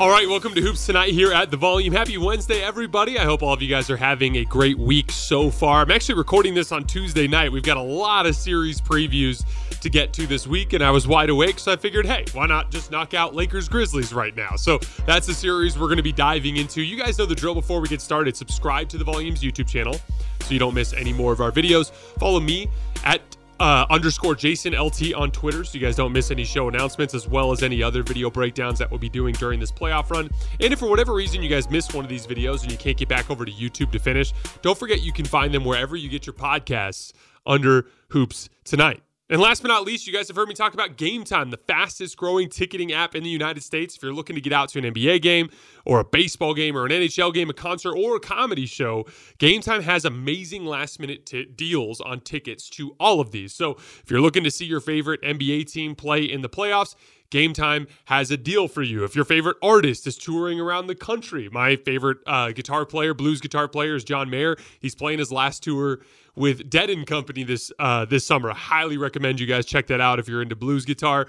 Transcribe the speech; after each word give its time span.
All 0.00 0.08
right, 0.08 0.26
welcome 0.26 0.54
to 0.54 0.62
Hoops 0.62 0.86
Tonight 0.86 1.10
here 1.10 1.30
at 1.30 1.50
The 1.50 1.58
Volume. 1.58 1.92
Happy 1.92 2.16
Wednesday, 2.16 2.62
everybody. 2.62 3.18
I 3.18 3.24
hope 3.24 3.42
all 3.42 3.52
of 3.52 3.60
you 3.60 3.68
guys 3.68 3.90
are 3.90 3.98
having 3.98 4.36
a 4.36 4.46
great 4.46 4.78
week 4.78 5.12
so 5.12 5.50
far. 5.50 5.82
I'm 5.82 5.90
actually 5.90 6.14
recording 6.14 6.54
this 6.54 6.72
on 6.72 6.86
Tuesday 6.86 7.28
night. 7.28 7.52
We've 7.52 7.62
got 7.62 7.76
a 7.76 7.82
lot 7.82 8.24
of 8.24 8.34
series 8.34 8.80
previews 8.80 9.44
to 9.78 9.90
get 9.90 10.14
to 10.14 10.26
this 10.26 10.46
week, 10.46 10.72
and 10.72 10.82
I 10.82 10.90
was 10.90 11.06
wide 11.06 11.28
awake, 11.28 11.58
so 11.58 11.70
I 11.70 11.76
figured, 11.76 12.06
hey, 12.06 12.24
why 12.32 12.46
not 12.46 12.70
just 12.70 12.90
knock 12.90 13.12
out 13.12 13.34
Lakers 13.34 13.68
Grizzlies 13.68 14.14
right 14.14 14.34
now? 14.34 14.56
So 14.56 14.78
that's 15.04 15.26
the 15.26 15.34
series 15.34 15.78
we're 15.78 15.88
going 15.88 15.98
to 15.98 16.02
be 16.02 16.12
diving 16.12 16.56
into. 16.56 16.80
You 16.80 16.96
guys 16.96 17.18
know 17.18 17.26
the 17.26 17.34
drill 17.34 17.54
before 17.54 17.82
we 17.82 17.88
get 17.88 18.00
started. 18.00 18.34
Subscribe 18.34 18.88
to 18.88 18.96
The 18.96 19.04
Volume's 19.04 19.42
YouTube 19.42 19.68
channel 19.68 20.00
so 20.40 20.54
you 20.54 20.58
don't 20.58 20.74
miss 20.74 20.94
any 20.94 21.12
more 21.12 21.34
of 21.34 21.42
our 21.42 21.52
videos. 21.52 21.90
Follow 22.18 22.40
me 22.40 22.70
at 23.04 23.19
uh, 23.60 23.86
underscore 23.90 24.34
Jason 24.34 24.72
LT 24.72 25.14
on 25.14 25.30
Twitter, 25.30 25.62
so 25.64 25.78
you 25.78 25.84
guys 25.84 25.94
don't 25.94 26.12
miss 26.12 26.30
any 26.30 26.44
show 26.44 26.68
announcements 26.68 27.14
as 27.14 27.28
well 27.28 27.52
as 27.52 27.62
any 27.62 27.82
other 27.82 28.02
video 28.02 28.30
breakdowns 28.30 28.78
that 28.78 28.90
we'll 28.90 28.98
be 28.98 29.08
doing 29.08 29.34
during 29.34 29.60
this 29.60 29.70
playoff 29.70 30.10
run. 30.10 30.30
And 30.60 30.72
if 30.72 30.78
for 30.78 30.88
whatever 30.88 31.12
reason 31.12 31.42
you 31.42 31.48
guys 31.48 31.70
miss 31.70 31.92
one 31.92 32.04
of 32.04 32.08
these 32.08 32.26
videos 32.26 32.62
and 32.62 32.72
you 32.72 32.78
can't 32.78 32.96
get 32.96 33.08
back 33.08 33.30
over 33.30 33.44
to 33.44 33.52
YouTube 33.52 33.92
to 33.92 33.98
finish, 33.98 34.32
don't 34.62 34.78
forget 34.78 35.02
you 35.02 35.12
can 35.12 35.26
find 35.26 35.52
them 35.52 35.64
wherever 35.64 35.94
you 35.94 36.08
get 36.08 36.26
your 36.26 36.34
podcasts 36.34 37.12
under 37.46 37.86
Hoops 38.08 38.48
Tonight. 38.64 39.02
And 39.30 39.40
last 39.40 39.62
but 39.62 39.68
not 39.68 39.84
least, 39.84 40.08
you 40.08 40.12
guys 40.12 40.26
have 40.26 40.34
heard 40.34 40.48
me 40.48 40.54
talk 40.54 40.74
about 40.74 40.96
Game 40.96 41.22
Time, 41.22 41.50
the 41.50 41.56
fastest 41.56 42.16
growing 42.16 42.48
ticketing 42.48 42.92
app 42.92 43.14
in 43.14 43.22
the 43.22 43.30
United 43.30 43.62
States. 43.62 43.94
If 43.94 44.02
you're 44.02 44.12
looking 44.12 44.34
to 44.34 44.42
get 44.42 44.52
out 44.52 44.70
to 44.70 44.78
an 44.80 44.92
NBA 44.92 45.22
game 45.22 45.50
or 45.86 46.00
a 46.00 46.04
baseball 46.04 46.52
game 46.52 46.76
or 46.76 46.84
an 46.84 46.90
NHL 46.90 47.32
game, 47.32 47.48
a 47.48 47.52
concert, 47.52 47.94
or 47.94 48.16
a 48.16 48.20
comedy 48.20 48.66
show, 48.66 49.06
Game 49.38 49.60
Time 49.60 49.82
has 49.82 50.04
amazing 50.04 50.64
last 50.64 50.98
minute 50.98 51.26
t- 51.26 51.44
deals 51.44 52.00
on 52.00 52.18
tickets 52.22 52.68
to 52.70 52.96
all 52.98 53.20
of 53.20 53.30
these. 53.30 53.54
So 53.54 53.76
if 54.02 54.06
you're 54.08 54.20
looking 54.20 54.42
to 54.42 54.50
see 54.50 54.64
your 54.64 54.80
favorite 54.80 55.22
NBA 55.22 55.70
team 55.70 55.94
play 55.94 56.24
in 56.24 56.42
the 56.42 56.48
playoffs, 56.48 56.96
Game 57.30 57.52
Time 57.52 57.86
has 58.06 58.30
a 58.30 58.36
deal 58.36 58.68
for 58.68 58.82
you. 58.82 59.04
If 59.04 59.14
your 59.14 59.24
favorite 59.24 59.56
artist 59.62 60.06
is 60.06 60.16
touring 60.16 60.60
around 60.60 60.88
the 60.88 60.94
country, 60.94 61.48
my 61.50 61.76
favorite 61.76 62.18
uh, 62.26 62.50
guitar 62.52 62.84
player, 62.84 63.14
blues 63.14 63.40
guitar 63.40 63.68
player, 63.68 63.94
is 63.94 64.04
John 64.04 64.28
Mayer. 64.28 64.56
He's 64.80 64.94
playing 64.94 65.20
his 65.20 65.30
last 65.30 65.62
tour 65.62 66.00
with 66.34 66.68
Dead 66.68 66.90
and 66.90 67.06
Company 67.06 67.44
this 67.44 67.70
uh, 67.78 68.04
this 68.04 68.26
summer. 68.26 68.50
I 68.50 68.54
highly 68.54 68.96
recommend 68.96 69.40
you 69.40 69.46
guys 69.46 69.64
check 69.64 69.86
that 69.88 70.00
out 70.00 70.18
if 70.18 70.28
you're 70.28 70.42
into 70.42 70.56
blues 70.56 70.84
guitar. 70.84 71.28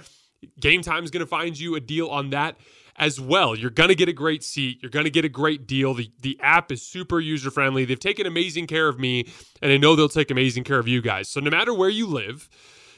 Game 0.59 0.81
Time 0.81 1.03
is 1.03 1.11
going 1.11 1.21
to 1.21 1.29
find 1.29 1.57
you 1.59 1.75
a 1.75 1.79
deal 1.79 2.07
on 2.07 2.31
that 2.31 2.57
as 2.97 3.19
well. 3.19 3.55
You're 3.55 3.69
going 3.69 3.89
to 3.89 3.95
get 3.95 4.09
a 4.09 4.13
great 4.13 4.43
seat. 4.43 4.79
You're 4.81 4.89
going 4.89 5.05
to 5.05 5.11
get 5.11 5.23
a 5.23 5.29
great 5.29 5.67
deal. 5.67 5.93
The, 5.93 6.11
the 6.21 6.39
app 6.41 6.71
is 6.71 6.81
super 6.81 7.19
user 7.19 7.51
friendly. 7.51 7.85
They've 7.85 7.99
taken 7.99 8.25
amazing 8.25 8.67
care 8.67 8.87
of 8.87 8.99
me, 8.99 9.27
and 9.61 9.71
I 9.71 9.77
know 9.77 9.95
they'll 9.95 10.09
take 10.09 10.31
amazing 10.31 10.63
care 10.63 10.79
of 10.79 10.87
you 10.87 11.01
guys. 11.01 11.29
So, 11.29 11.39
no 11.39 11.51
matter 11.51 11.73
where 11.73 11.89
you 11.89 12.07
live, 12.07 12.49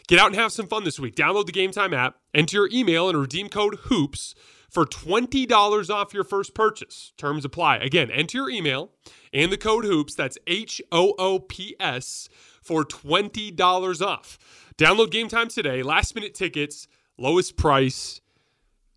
get 0.07 0.19
out 0.19 0.27
and 0.27 0.35
have 0.35 0.51
some 0.51 0.67
fun 0.67 0.83
this 0.83 0.99
week. 0.99 1.15
Download 1.15 1.45
the 1.45 1.51
Game 1.51 1.71
Time 1.71 1.93
app, 1.93 2.17
enter 2.33 2.57
your 2.57 2.69
email, 2.71 3.09
and 3.09 3.19
redeem 3.19 3.49
code 3.49 3.75
HOOPS 3.83 4.35
for 4.69 4.85
$20 4.85 5.89
off 5.89 6.13
your 6.13 6.23
first 6.23 6.55
purchase. 6.55 7.13
Terms 7.17 7.45
apply. 7.45 7.77
Again, 7.77 8.09
enter 8.09 8.39
your 8.39 8.49
email 8.49 8.91
and 9.31 9.51
the 9.51 9.57
code 9.57 9.85
HOOPS. 9.85 10.15
That's 10.15 10.37
H 10.47 10.81
O 10.91 11.13
O 11.19 11.39
P 11.39 11.75
S 11.79 12.27
for 12.61 12.83
$20 12.83 14.01
off. 14.05 14.39
Download 14.77 15.11
Game 15.11 15.27
Time 15.27 15.47
today. 15.47 15.83
Last 15.83 16.15
minute 16.15 16.33
tickets, 16.33 16.87
lowest 17.17 17.55
price 17.55 18.21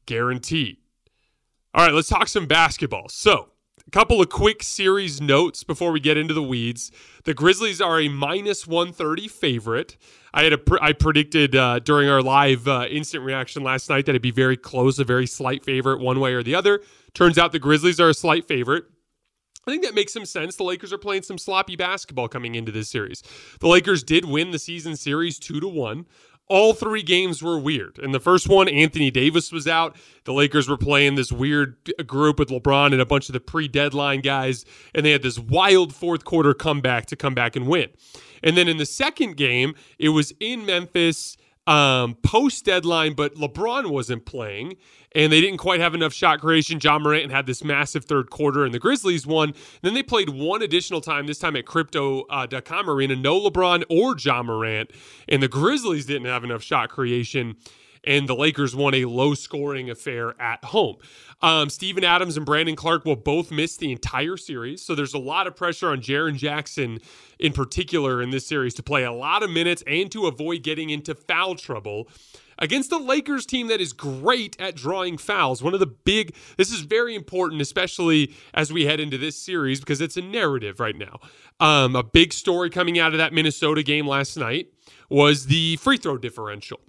guaranteed. 0.06 0.78
All 1.74 1.84
right, 1.84 1.94
let's 1.94 2.08
talk 2.08 2.28
some 2.28 2.46
basketball. 2.46 3.10
So, 3.10 3.50
a 3.86 3.90
couple 3.90 4.20
of 4.20 4.28
quick 4.28 4.62
series 4.62 5.20
notes 5.20 5.62
before 5.62 5.92
we 5.92 6.00
get 6.00 6.16
into 6.16 6.34
the 6.34 6.42
weeds. 6.42 6.90
The 7.24 7.34
Grizzlies 7.34 7.80
are 7.80 8.00
a 8.00 8.08
minus 8.08 8.66
130 8.66 9.28
favorite. 9.28 9.96
I 10.34 10.42
had 10.42 10.52
a 10.52 10.60
I 10.80 10.92
predicted 10.92 11.54
uh, 11.54 11.78
during 11.78 12.08
our 12.08 12.20
live 12.20 12.66
uh, 12.66 12.86
instant 12.90 13.24
reaction 13.24 13.62
last 13.62 13.88
night 13.88 14.06
that 14.06 14.12
it'd 14.12 14.22
be 14.22 14.30
very 14.30 14.56
close, 14.56 14.98
a 14.98 15.04
very 15.04 15.26
slight 15.26 15.64
favorite 15.64 16.00
one 16.00 16.20
way 16.20 16.34
or 16.34 16.42
the 16.42 16.54
other. 16.54 16.82
Turns 17.14 17.38
out 17.38 17.52
the 17.52 17.58
Grizzlies 17.58 18.00
are 18.00 18.08
a 18.08 18.14
slight 18.14 18.46
favorite. 18.46 18.84
I 19.66 19.72
think 19.72 19.82
that 19.82 19.94
makes 19.94 20.12
some 20.12 20.26
sense. 20.26 20.54
The 20.54 20.62
Lakers 20.62 20.92
are 20.92 20.98
playing 20.98 21.22
some 21.22 21.38
sloppy 21.38 21.74
basketball 21.74 22.28
coming 22.28 22.54
into 22.54 22.70
this 22.70 22.88
series. 22.88 23.22
The 23.58 23.66
Lakers 23.66 24.04
did 24.04 24.24
win 24.24 24.52
the 24.52 24.60
season 24.60 24.94
series 24.94 25.40
2 25.40 25.58
to 25.58 25.66
1 25.66 26.06
all 26.48 26.72
three 26.72 27.02
games 27.02 27.42
were 27.42 27.58
weird. 27.58 27.98
In 27.98 28.12
the 28.12 28.20
first 28.20 28.48
one, 28.48 28.68
Anthony 28.68 29.10
Davis 29.10 29.50
was 29.50 29.66
out. 29.66 29.96
The 30.24 30.32
Lakers 30.32 30.68
were 30.68 30.76
playing 30.76 31.16
this 31.16 31.32
weird 31.32 31.76
group 32.06 32.38
with 32.38 32.48
LeBron 32.48 32.92
and 32.92 33.00
a 33.00 33.06
bunch 33.06 33.28
of 33.28 33.32
the 33.32 33.40
pre 33.40 33.68
deadline 33.68 34.20
guys, 34.20 34.64
and 34.94 35.04
they 35.04 35.10
had 35.10 35.22
this 35.22 35.38
wild 35.38 35.94
fourth 35.94 36.24
quarter 36.24 36.54
comeback 36.54 37.06
to 37.06 37.16
come 37.16 37.34
back 37.34 37.56
and 37.56 37.66
win. 37.66 37.88
And 38.42 38.56
then 38.56 38.68
in 38.68 38.76
the 38.76 38.86
second 38.86 39.36
game, 39.36 39.74
it 39.98 40.10
was 40.10 40.32
in 40.38 40.66
Memphis 40.66 41.36
um, 41.66 42.14
post 42.22 42.64
deadline, 42.64 43.14
but 43.14 43.34
LeBron 43.34 43.90
wasn't 43.90 44.24
playing 44.24 44.76
and 45.16 45.32
they 45.32 45.40
didn't 45.40 45.56
quite 45.56 45.80
have 45.80 45.94
enough 45.94 46.12
shot 46.12 46.40
creation. 46.40 46.78
Ja 46.80 46.98
Morant 46.98 47.32
had 47.32 47.46
this 47.46 47.64
massive 47.64 48.04
third 48.04 48.28
quarter, 48.28 48.64
and 48.64 48.74
the 48.74 48.78
Grizzlies 48.78 49.26
won. 49.26 49.54
then 49.80 49.94
they 49.94 50.02
played 50.02 50.28
one 50.28 50.60
additional 50.60 51.00
time, 51.00 51.26
this 51.26 51.38
time 51.38 51.56
at 51.56 51.64
Crypto.com 51.64 52.88
uh, 52.88 52.92
Arena. 52.92 53.16
No 53.16 53.40
LeBron 53.40 53.84
or 53.88 54.14
Ja 54.18 54.42
Morant, 54.42 54.90
and 55.26 55.42
the 55.42 55.48
Grizzlies 55.48 56.04
didn't 56.04 56.26
have 56.26 56.44
enough 56.44 56.62
shot 56.62 56.90
creation 56.90 57.56
and 58.06 58.28
the 58.28 58.36
Lakers 58.36 58.74
won 58.74 58.94
a 58.94 59.04
low 59.04 59.34
scoring 59.34 59.90
affair 59.90 60.40
at 60.40 60.64
home. 60.64 60.96
Um, 61.42 61.68
Steven 61.68 62.04
Adams 62.04 62.36
and 62.36 62.46
Brandon 62.46 62.76
Clarke 62.76 63.04
will 63.04 63.16
both 63.16 63.50
miss 63.50 63.76
the 63.76 63.92
entire 63.92 64.36
series. 64.36 64.82
So 64.82 64.94
there's 64.94 65.14
a 65.14 65.18
lot 65.18 65.46
of 65.46 65.56
pressure 65.56 65.90
on 65.90 66.00
Jaren 66.00 66.36
Jackson 66.36 66.98
in 67.38 67.52
particular 67.52 68.22
in 68.22 68.30
this 68.30 68.46
series 68.46 68.74
to 68.74 68.82
play 68.82 69.04
a 69.04 69.12
lot 69.12 69.42
of 69.42 69.50
minutes 69.50 69.82
and 69.86 70.10
to 70.12 70.26
avoid 70.26 70.62
getting 70.62 70.90
into 70.90 71.14
foul 71.14 71.54
trouble 71.54 72.08
against 72.58 72.90
the 72.90 72.98
Lakers 72.98 73.44
team 73.44 73.66
that 73.68 73.80
is 73.80 73.92
great 73.92 74.58
at 74.58 74.74
drawing 74.74 75.18
fouls. 75.18 75.62
One 75.62 75.74
of 75.74 75.80
the 75.80 75.86
big, 75.86 76.34
this 76.56 76.72
is 76.72 76.80
very 76.80 77.14
important, 77.14 77.60
especially 77.60 78.34
as 78.54 78.72
we 78.72 78.86
head 78.86 79.00
into 79.00 79.18
this 79.18 79.36
series 79.36 79.80
because 79.80 80.00
it's 80.00 80.16
a 80.16 80.22
narrative 80.22 80.80
right 80.80 80.96
now. 80.96 81.20
Um, 81.60 81.96
a 81.96 82.02
big 82.02 82.32
story 82.32 82.70
coming 82.70 82.98
out 82.98 83.12
of 83.12 83.18
that 83.18 83.32
Minnesota 83.32 83.82
game 83.82 84.06
last 84.06 84.36
night 84.36 84.68
was 85.10 85.46
the 85.46 85.76
free 85.76 85.98
throw 85.98 86.18
differential. 86.18 86.80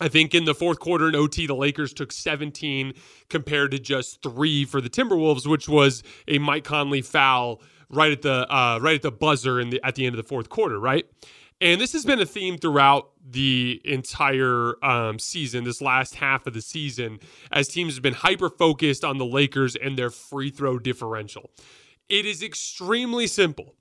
I 0.00 0.08
think 0.08 0.34
in 0.34 0.44
the 0.44 0.54
fourth 0.54 0.80
quarter 0.80 1.08
in 1.08 1.14
OT, 1.14 1.46
the 1.46 1.54
Lakers 1.54 1.92
took 1.92 2.10
17 2.10 2.94
compared 3.28 3.70
to 3.70 3.78
just 3.78 4.22
three 4.22 4.64
for 4.64 4.80
the 4.80 4.90
Timberwolves, 4.90 5.46
which 5.46 5.68
was 5.68 6.02
a 6.26 6.38
Mike 6.38 6.64
Conley 6.64 7.00
foul 7.00 7.62
right 7.90 8.10
at 8.10 8.22
the 8.22 8.52
uh, 8.52 8.78
right 8.82 8.96
at 8.96 9.02
the 9.02 9.12
buzzer 9.12 9.60
in 9.60 9.70
the 9.70 9.80
at 9.84 9.94
the 9.94 10.06
end 10.06 10.14
of 10.14 10.22
the 10.22 10.28
fourth 10.28 10.48
quarter, 10.48 10.80
right? 10.80 11.06
And 11.60 11.80
this 11.80 11.92
has 11.92 12.04
been 12.04 12.20
a 12.20 12.26
theme 12.26 12.58
throughout 12.58 13.10
the 13.24 13.80
entire 13.84 14.74
um, 14.84 15.18
season, 15.18 15.64
this 15.64 15.80
last 15.80 16.16
half 16.16 16.46
of 16.46 16.52
the 16.52 16.60
season, 16.60 17.20
as 17.52 17.68
teams 17.68 17.94
have 17.94 18.02
been 18.02 18.14
hyper 18.14 18.50
focused 18.50 19.04
on 19.04 19.18
the 19.18 19.24
Lakers 19.24 19.76
and 19.76 19.96
their 19.96 20.10
free 20.10 20.50
throw 20.50 20.78
differential. 20.78 21.50
It 22.08 22.26
is 22.26 22.42
extremely 22.42 23.26
simple. 23.26 23.76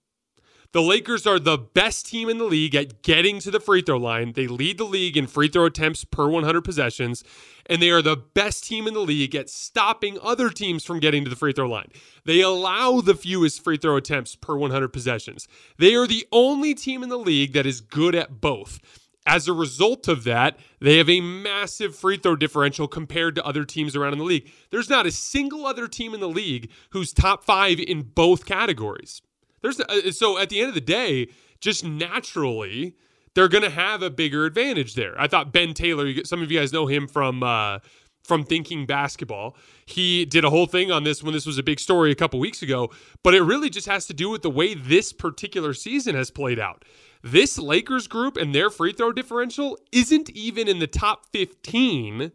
The 0.74 0.82
Lakers 0.82 1.28
are 1.28 1.38
the 1.38 1.60
best 1.60 2.08
team 2.08 2.30
in 2.30 2.40
the 2.40 2.46
league 2.46 2.74
at 2.74 3.04
getting 3.04 3.38
to 3.42 3.52
the 3.52 3.60
free 3.60 3.84
throw 3.84 3.98
line. 3.98 4.34
They 4.34 4.48
lead 4.48 4.80
the 4.80 4.86
league 4.86 5.16
in 5.16 5.28
free 5.28 5.48
throw 5.48 5.66
attempts 5.66 6.04
per 6.04 6.28
100 6.28 6.62
possessions, 6.62 7.24
and 7.68 7.80
they 7.80 7.92
are 7.92 8.02
the 8.02 8.16
best 8.16 8.64
team 8.64 8.88
in 8.88 8.96
the 8.96 9.02
league 9.02 9.36
at 9.36 9.52
stopping 9.52 10.18
other 10.24 10.50
teams 10.50 10.84
from 10.84 11.00
getting 11.00 11.24
to 11.26 11.30
the 11.30 11.36
free 11.36 11.54
throw 11.54 11.70
line. 11.70 11.90
They 12.26 12.42
allow 12.42 13.02
the 13.02 13.14
fewest 13.14 13.64
free 13.64 13.78
throw 13.78 13.98
attempts 13.98 14.36
per 14.36 14.58
100 14.58 14.88
possessions. 14.88 15.48
They 15.78 15.94
are 15.94 16.08
the 16.08 16.26
only 16.32 16.74
team 16.74 17.04
in 17.04 17.10
the 17.10 17.18
league 17.18 17.54
that 17.54 17.68
is 17.68 17.80
good 17.80 18.16
at 18.16 18.42
both. 18.42 18.80
As 19.28 19.48
a 19.48 19.54
result 19.54 20.08
of 20.08 20.24
that, 20.24 20.58
they 20.82 20.98
have 20.98 21.08
a 21.08 21.22
massive 21.22 21.96
free 21.96 22.18
throw 22.18 22.36
differential 22.36 22.88
compared 22.88 23.36
to 23.36 23.46
other 23.46 23.64
teams 23.64 23.96
around 23.96 24.14
in 24.14 24.18
the 24.18 24.26
league. 24.26 24.50
There's 24.72 24.90
not 24.90 25.06
a 25.06 25.12
single 25.12 25.68
other 25.68 25.88
team 25.88 26.16
in 26.16 26.20
the 26.20 26.28
league 26.28 26.72
who's 26.90 27.14
top 27.14 27.44
five 27.44 27.80
in 27.80 28.02
both 28.02 28.48
categories. 28.48 29.22
There's 29.64 29.80
uh, 29.80 30.12
so 30.12 30.38
at 30.38 30.50
the 30.50 30.60
end 30.60 30.70
of 30.70 30.76
the 30.76 30.82
day, 30.82 31.30
just 31.60 31.84
naturally, 31.84 32.96
they're 33.34 33.48
going 33.48 33.64
to 33.64 33.72
have 33.72 34.04
a 34.04 34.12
bigger 34.12 34.46
advantage 34.46 34.94
there. 34.94 35.20
I 35.20 35.28
thought 35.28 35.52
Ben 35.52 35.74
Taylor, 35.74 36.12
some 36.24 36.44
of 36.44 36.52
you 36.52 36.60
guys 36.60 36.72
know 36.72 36.86
him 36.86 37.08
from 37.08 37.42
uh, 37.42 37.80
from 38.24 38.44
Thinking 38.44 38.86
Basketball. 38.86 39.56
He 39.86 40.26
did 40.26 40.46
a 40.46 40.50
whole 40.50 40.66
thing 40.66 40.92
on 40.92 41.04
this 41.04 41.24
when 41.24 41.34
this 41.34 41.46
was 41.46 41.58
a 41.58 41.64
big 41.64 41.80
story 41.80 42.12
a 42.12 42.16
couple 42.16 42.40
weeks 42.40 42.62
ago, 42.62 42.92
but 43.24 43.34
it 43.34 43.42
really 43.42 43.70
just 43.70 43.88
has 43.88 44.06
to 44.08 44.14
do 44.14 44.30
with 44.30 44.44
the 44.44 44.50
way 44.50 44.74
this 44.76 45.12
particular 45.12 45.74
season 45.74 46.16
has 46.16 46.30
played 46.30 46.60
out. 46.60 46.86
This 47.22 47.58
Lakers 47.58 48.08
group 48.08 48.38
and 48.38 48.54
their 48.54 48.70
free 48.70 48.94
throw 48.94 49.12
differential 49.12 49.78
isn't 49.92 50.30
even 50.32 50.68
in 50.68 50.80
the 50.80 50.88
top 50.88 51.26
15 51.32 52.32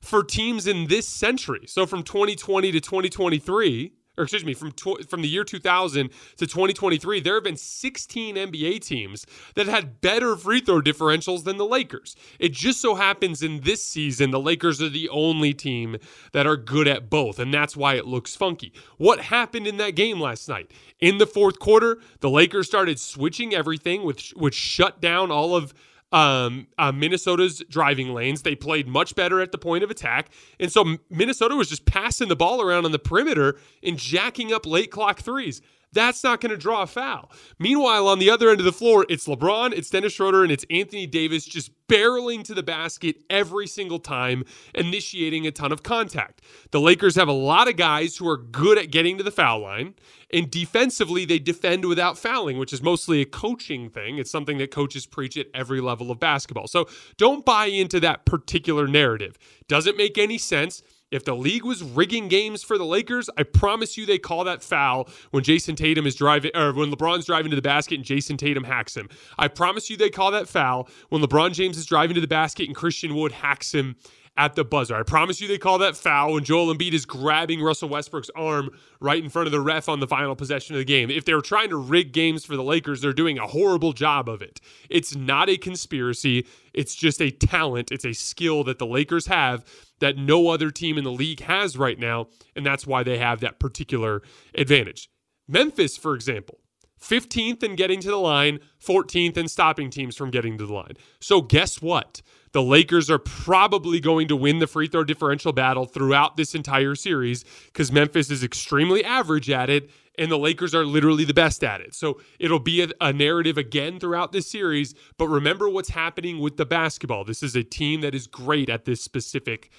for 0.00 0.22
teams 0.22 0.66
in 0.66 0.86
this 0.86 1.08
century. 1.08 1.66
So 1.66 1.86
from 1.86 2.04
2020 2.04 2.70
to 2.72 2.80
2023, 2.80 3.92
or 4.18 4.24
excuse 4.24 4.44
me, 4.44 4.54
from 4.54 4.72
tw- 4.72 5.08
from 5.08 5.22
the 5.22 5.28
year 5.28 5.44
2000 5.44 6.10
to 6.36 6.46
2023, 6.46 7.20
there 7.20 7.34
have 7.34 7.44
been 7.44 7.56
16 7.56 8.36
NBA 8.36 8.80
teams 8.80 9.24
that 9.54 9.66
had 9.66 10.00
better 10.00 10.36
free 10.36 10.60
throw 10.60 10.80
differentials 10.80 11.44
than 11.44 11.56
the 11.56 11.64
Lakers. 11.64 12.16
It 12.38 12.52
just 12.52 12.80
so 12.80 12.94
happens 12.94 13.42
in 13.42 13.60
this 13.60 13.82
season, 13.82 14.30
the 14.30 14.40
Lakers 14.40 14.82
are 14.82 14.88
the 14.88 15.08
only 15.08 15.54
team 15.54 15.96
that 16.32 16.46
are 16.46 16.56
good 16.56 16.88
at 16.88 17.08
both, 17.08 17.38
and 17.38 17.54
that's 17.54 17.76
why 17.76 17.94
it 17.94 18.06
looks 18.06 18.36
funky. 18.36 18.72
What 18.96 19.20
happened 19.20 19.66
in 19.66 19.76
that 19.78 19.94
game 19.94 20.20
last 20.20 20.48
night? 20.48 20.70
In 21.00 21.18
the 21.18 21.26
fourth 21.26 21.58
quarter, 21.58 21.98
the 22.20 22.30
Lakers 22.30 22.66
started 22.66 22.98
switching 22.98 23.54
everything, 23.54 24.02
which 24.02 24.34
which 24.36 24.54
shut 24.54 25.00
down 25.00 25.30
all 25.30 25.54
of 25.54 25.72
um, 26.12 26.66
uh, 26.78 26.92
Minnesota's 26.92 27.62
driving 27.68 28.14
lanes. 28.14 28.42
They 28.42 28.54
played 28.54 28.88
much 28.88 29.14
better 29.14 29.40
at 29.40 29.52
the 29.52 29.58
point 29.58 29.84
of 29.84 29.90
attack. 29.90 30.30
And 30.58 30.72
so 30.72 30.96
Minnesota 31.10 31.56
was 31.56 31.68
just 31.68 31.84
passing 31.84 32.28
the 32.28 32.36
ball 32.36 32.62
around 32.62 32.84
on 32.84 32.92
the 32.92 32.98
perimeter 32.98 33.58
and 33.82 33.98
jacking 33.98 34.52
up 34.52 34.66
late 34.66 34.90
clock 34.90 35.20
threes. 35.20 35.60
That's 35.92 36.22
not 36.22 36.40
going 36.40 36.50
to 36.50 36.56
draw 36.56 36.82
a 36.82 36.86
foul. 36.86 37.30
Meanwhile, 37.58 38.08
on 38.08 38.18
the 38.18 38.30
other 38.30 38.50
end 38.50 38.60
of 38.60 38.66
the 38.66 38.72
floor, 38.72 39.06
it's 39.08 39.26
LeBron, 39.26 39.72
it's 39.72 39.90
Dennis 39.90 40.12
Schroeder, 40.12 40.42
and 40.42 40.52
it's 40.52 40.66
Anthony 40.70 41.06
Davis 41.06 41.44
just 41.44 41.70
barreling 41.88 42.44
to 42.44 42.54
the 42.54 42.62
basket 42.62 43.16
every 43.30 43.66
single 43.66 43.98
time, 43.98 44.44
initiating 44.74 45.46
a 45.46 45.50
ton 45.50 45.72
of 45.72 45.82
contact. 45.82 46.42
The 46.70 46.80
Lakers 46.80 47.16
have 47.16 47.28
a 47.28 47.32
lot 47.32 47.68
of 47.68 47.76
guys 47.76 48.16
who 48.16 48.28
are 48.28 48.36
good 48.36 48.76
at 48.76 48.90
getting 48.90 49.16
to 49.16 49.24
the 49.24 49.30
foul 49.30 49.60
line, 49.60 49.94
and 50.30 50.50
defensively, 50.50 51.24
they 51.24 51.38
defend 51.38 51.86
without 51.86 52.18
fouling, 52.18 52.58
which 52.58 52.74
is 52.74 52.82
mostly 52.82 53.22
a 53.22 53.24
coaching 53.24 53.88
thing. 53.88 54.18
It's 54.18 54.30
something 54.30 54.58
that 54.58 54.70
coaches 54.70 55.06
preach 55.06 55.38
at 55.38 55.46
every 55.54 55.80
level 55.80 56.10
of 56.10 56.20
basketball. 56.20 56.66
So 56.66 56.86
don't 57.16 57.46
buy 57.46 57.66
into 57.66 57.98
that 58.00 58.26
particular 58.26 58.86
narrative. 58.86 59.38
Doesn't 59.68 59.96
make 59.96 60.18
any 60.18 60.36
sense. 60.36 60.82
If 61.10 61.24
the 61.24 61.34
league 61.34 61.64
was 61.64 61.82
rigging 61.82 62.28
games 62.28 62.62
for 62.62 62.76
the 62.76 62.84
Lakers, 62.84 63.30
I 63.38 63.42
promise 63.42 63.96
you 63.96 64.04
they 64.04 64.18
call 64.18 64.44
that 64.44 64.62
foul 64.62 65.08
when 65.30 65.42
Jayson 65.42 65.74
Tatum 65.74 66.06
is 66.06 66.14
driving 66.14 66.50
or 66.54 66.72
when 66.74 66.90
LeBron's 66.90 67.24
driving 67.24 67.50
to 67.50 67.56
the 67.56 67.62
basket 67.62 67.94
and 67.94 68.04
Jayson 68.04 68.36
Tatum 68.36 68.64
hacks 68.64 68.94
him. 68.94 69.08
I 69.38 69.48
promise 69.48 69.88
you 69.88 69.96
they 69.96 70.10
call 70.10 70.30
that 70.32 70.48
foul 70.48 70.88
when 71.08 71.22
LeBron 71.22 71.54
James 71.54 71.78
is 71.78 71.86
driving 71.86 72.14
to 72.14 72.20
the 72.20 72.26
basket 72.26 72.66
and 72.66 72.76
Christian 72.76 73.14
Wood 73.14 73.32
hacks 73.32 73.72
him 73.72 73.96
at 74.36 74.54
the 74.54 74.64
buzzer. 74.64 74.94
I 74.94 75.02
promise 75.02 75.40
you 75.40 75.48
they 75.48 75.58
call 75.58 75.78
that 75.78 75.96
foul 75.96 76.34
when 76.34 76.44
Joel 76.44 76.72
Embiid 76.72 76.92
is 76.92 77.04
grabbing 77.04 77.60
Russell 77.60 77.88
Westbrook's 77.88 78.30
arm 78.36 78.70
right 79.00 79.22
in 79.22 79.30
front 79.30 79.46
of 79.46 79.52
the 79.52 79.60
ref 79.60 79.88
on 79.88 80.00
the 80.00 80.06
final 80.06 80.36
possession 80.36 80.76
of 80.76 80.78
the 80.78 80.84
game. 80.84 81.10
If 81.10 81.24
they're 81.24 81.40
trying 81.40 81.70
to 81.70 81.76
rig 81.76 82.12
games 82.12 82.44
for 82.44 82.54
the 82.54 82.62
Lakers, 82.62 83.00
they're 83.00 83.12
doing 83.12 83.38
a 83.38 83.46
horrible 83.46 83.92
job 83.92 84.28
of 84.28 84.40
it. 84.40 84.60
It's 84.88 85.16
not 85.16 85.48
a 85.48 85.56
conspiracy, 85.56 86.46
it's 86.72 86.94
just 86.94 87.20
a 87.20 87.30
talent, 87.30 87.90
it's 87.90 88.04
a 88.04 88.12
skill 88.12 88.62
that 88.64 88.78
the 88.78 88.86
Lakers 88.86 89.26
have 89.26 89.64
that 90.00 90.16
no 90.16 90.48
other 90.48 90.70
team 90.70 90.98
in 90.98 91.04
the 91.04 91.12
league 91.12 91.40
has 91.40 91.76
right 91.76 91.98
now, 91.98 92.28
and 92.54 92.64
that's 92.64 92.86
why 92.86 93.02
they 93.02 93.18
have 93.18 93.40
that 93.40 93.58
particular 93.58 94.22
advantage. 94.54 95.08
Memphis, 95.46 95.96
for 95.96 96.14
example, 96.14 96.58
15th 97.00 97.62
in 97.62 97.76
getting 97.76 98.00
to 98.00 98.08
the 98.08 98.16
line, 98.16 98.58
14th 98.84 99.36
in 99.36 99.48
stopping 99.48 99.90
teams 99.90 100.16
from 100.16 100.30
getting 100.30 100.58
to 100.58 100.66
the 100.66 100.72
line. 100.72 100.94
So, 101.20 101.40
guess 101.40 101.80
what? 101.80 102.22
The 102.52 102.62
Lakers 102.62 103.10
are 103.10 103.18
probably 103.18 104.00
going 104.00 104.26
to 104.28 104.36
win 104.36 104.58
the 104.58 104.66
free 104.66 104.88
throw 104.88 105.04
differential 105.04 105.52
battle 105.52 105.84
throughout 105.84 106.36
this 106.36 106.54
entire 106.54 106.94
series 106.94 107.44
because 107.66 107.92
Memphis 107.92 108.30
is 108.30 108.42
extremely 108.42 109.04
average 109.04 109.50
at 109.50 109.70
it 109.70 109.90
and 110.18 110.30
the 110.30 110.38
Lakers 110.38 110.74
are 110.74 110.84
literally 110.84 111.24
the 111.24 111.34
best 111.34 111.62
at 111.62 111.80
it. 111.80 111.94
So 111.94 112.20
it'll 112.38 112.58
be 112.58 112.82
a, 112.82 112.88
a, 113.00 113.12
narrative 113.12 113.56
again 113.56 114.00
throughout 114.00 114.32
this 114.32 114.50
series. 114.50 114.94
But 115.16 115.28
remember 115.28 115.68
what's 115.68 115.90
happening 115.90 116.40
with 116.40 116.56
the 116.56 116.66
basketball. 116.66 117.24
This 117.24 117.42
is 117.42 117.54
a 117.56 117.62
team 117.62 118.00
that 118.00 118.14
is 118.14 118.26
great 118.26 118.68
at 118.68 118.84
this 118.84 119.00
specific 119.00 119.70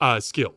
uh, 0.00 0.20
skill. 0.20 0.54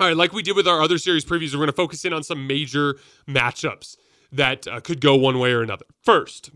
All 0.00 0.08
right, 0.08 0.16
like 0.16 0.32
we 0.32 0.42
did 0.42 0.56
with 0.56 0.66
our 0.66 0.82
other 0.82 0.98
series 0.98 1.24
previews, 1.24 1.52
we're 1.52 1.58
going 1.58 1.66
to 1.68 1.72
focus 1.72 2.04
in 2.04 2.12
on 2.12 2.22
some 2.22 2.46
major 2.46 2.96
matchups 3.28 3.96
that 4.32 4.66
uh, 4.66 4.80
could 4.80 5.00
go 5.00 5.14
one 5.14 5.38
way 5.38 5.52
or 5.52 5.62
another. 5.62 5.86
First, 6.02 6.50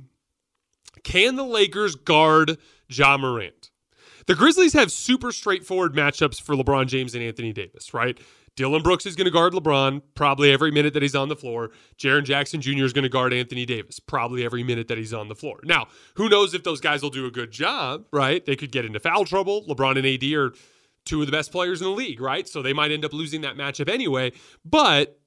can 1.04 1.36
the 1.36 1.44
Lakers 1.44 1.94
guard 1.94 2.58
Ja 2.88 3.16
Morant? 3.16 3.70
The 4.26 4.34
Grizzlies 4.34 4.74
have 4.74 4.92
super 4.92 5.32
straightforward 5.32 5.94
matchups 5.94 6.42
for 6.42 6.54
LeBron 6.54 6.86
James 6.86 7.14
and 7.14 7.24
Anthony 7.24 7.52
Davis, 7.52 7.94
right? 7.94 8.18
Dillon 8.58 8.82
Brooks 8.82 9.06
is 9.06 9.14
going 9.14 9.26
to 9.26 9.30
guard 9.30 9.52
LeBron 9.52 10.02
probably 10.16 10.50
every 10.50 10.72
minute 10.72 10.92
that 10.94 11.02
he's 11.02 11.14
on 11.14 11.28
the 11.28 11.36
floor. 11.36 11.70
Jaren 11.96 12.24
Jackson 12.24 12.60
Jr. 12.60 12.82
is 12.82 12.92
going 12.92 13.04
to 13.04 13.08
guard 13.08 13.32
Anthony 13.32 13.64
Davis 13.64 14.00
probably 14.00 14.44
every 14.44 14.64
minute 14.64 14.88
that 14.88 14.98
he's 14.98 15.14
on 15.14 15.28
the 15.28 15.36
floor. 15.36 15.60
Now, 15.62 15.86
who 16.16 16.28
knows 16.28 16.54
if 16.54 16.64
those 16.64 16.80
guys 16.80 17.00
will 17.00 17.10
do 17.10 17.24
a 17.24 17.30
good 17.30 17.52
job, 17.52 18.06
right? 18.12 18.44
They 18.44 18.56
could 18.56 18.72
get 18.72 18.84
into 18.84 18.98
foul 18.98 19.24
trouble. 19.24 19.64
LeBron 19.68 19.96
and 19.96 20.04
AD 20.04 20.32
are 20.32 20.52
two 21.04 21.20
of 21.20 21.26
the 21.26 21.30
best 21.30 21.52
players 21.52 21.80
in 21.80 21.86
the 21.86 21.92
league, 21.92 22.20
right? 22.20 22.48
So 22.48 22.60
they 22.60 22.72
might 22.72 22.90
end 22.90 23.04
up 23.04 23.12
losing 23.12 23.42
that 23.42 23.54
matchup 23.56 23.88
anyway. 23.88 24.32
But 24.64 25.20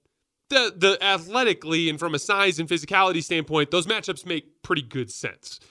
the 0.50 0.74
the 0.76 1.02
athletically 1.02 1.90
and 1.90 1.98
from 1.98 2.14
a 2.14 2.20
size 2.20 2.60
and 2.60 2.68
physicality 2.68 3.24
standpoint, 3.24 3.72
those 3.72 3.88
matchups 3.88 4.26
make 4.26 4.62
pretty 4.62 4.82
good 4.82 5.10
sense. 5.10 5.62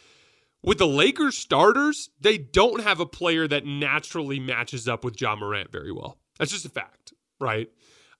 With 0.62 0.78
the 0.78 0.86
Lakers 0.86 1.36
starters, 1.36 2.08
they 2.18 2.38
don't 2.38 2.82
have 2.82 3.00
a 3.00 3.06
player 3.06 3.46
that 3.48 3.66
naturally 3.66 4.40
matches 4.40 4.88
up 4.88 5.04
with 5.04 5.20
Ja 5.20 5.36
Morant 5.36 5.70
very 5.70 5.92
well. 5.92 6.16
That's 6.38 6.52
just 6.52 6.64
a 6.64 6.70
fact, 6.70 6.99
right? 7.40 7.68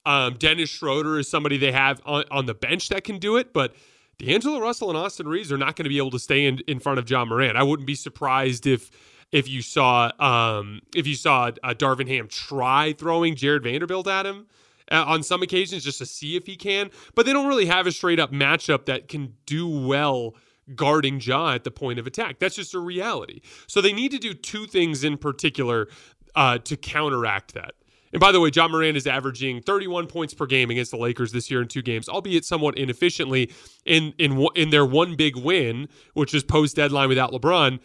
Um, 0.06 0.34
Dennis 0.34 0.70
Schroeder 0.70 1.18
is 1.18 1.28
somebody 1.28 1.58
they 1.58 1.72
have 1.72 2.00
on, 2.06 2.24
on, 2.30 2.46
the 2.46 2.54
bench 2.54 2.88
that 2.88 3.04
can 3.04 3.18
do 3.18 3.36
it, 3.36 3.52
but 3.52 3.74
D'Angelo 4.18 4.58
Russell 4.58 4.88
and 4.88 4.96
Austin 4.96 5.28
Reaves 5.28 5.52
are 5.52 5.58
not 5.58 5.76
going 5.76 5.84
to 5.84 5.90
be 5.90 5.98
able 5.98 6.10
to 6.12 6.18
stay 6.18 6.46
in, 6.46 6.60
in 6.66 6.80
front 6.80 6.98
of 6.98 7.08
Ja 7.08 7.24
Morant. 7.24 7.56
I 7.56 7.62
wouldn't 7.62 7.86
be 7.86 7.94
surprised 7.94 8.66
if 8.66 8.90
if 9.30 9.48
you 9.48 9.62
saw 9.62 10.10
um, 10.18 10.80
if 10.94 11.06
you 11.06 11.14
saw 11.14 11.52
uh, 11.62 11.74
Darvin 11.74 12.08
Ham 12.08 12.28
try 12.28 12.92
throwing 12.94 13.36
Jarred 13.36 13.62
Vanderbilt 13.62 14.08
at 14.08 14.26
him 14.26 14.46
uh, 14.90 15.04
on 15.06 15.22
some 15.22 15.42
occasions 15.42 15.84
just 15.84 15.98
to 15.98 16.06
see 16.06 16.36
if 16.36 16.46
he 16.46 16.56
can, 16.56 16.90
but 17.14 17.26
they 17.26 17.32
don't 17.32 17.46
really 17.46 17.66
have 17.66 17.86
a 17.86 17.92
straight 17.92 18.18
up 18.18 18.32
matchup 18.32 18.86
that 18.86 19.08
can 19.08 19.34
do 19.46 19.68
well 19.68 20.34
guarding 20.74 21.20
Ja 21.20 21.52
at 21.52 21.64
the 21.64 21.70
point 21.70 21.98
of 21.98 22.06
attack. 22.06 22.38
That's 22.38 22.56
just 22.56 22.74
a 22.74 22.78
reality. 22.78 23.40
So 23.66 23.80
they 23.80 23.92
need 23.92 24.12
to 24.12 24.18
do 24.18 24.34
two 24.34 24.66
things 24.66 25.04
in 25.04 25.16
particular 25.16 25.88
uh, 26.34 26.58
to 26.58 26.76
counteract 26.76 27.54
that. 27.54 27.74
And 28.12 28.20
by 28.20 28.32
the 28.32 28.40
way, 28.40 28.50
Ja 28.52 28.66
Morant 28.66 28.96
is 28.96 29.06
averaging 29.06 29.62
31 29.62 30.06
points 30.06 30.34
per 30.34 30.46
game 30.46 30.70
against 30.70 30.90
the 30.90 30.96
Lakers 30.96 31.32
this 31.32 31.50
year 31.50 31.62
in 31.62 31.68
two 31.68 31.82
games, 31.82 32.08
albeit 32.08 32.44
somewhat 32.44 32.76
inefficiently. 32.76 33.52
In 33.84 34.14
in 34.18 34.46
in 34.56 34.70
their 34.70 34.84
one 34.84 35.16
big 35.16 35.36
win, 35.36 35.88
which 36.14 36.34
is 36.34 36.42
post 36.42 36.76
deadline 36.76 37.08
without 37.08 37.32
LeBron, 37.32 37.78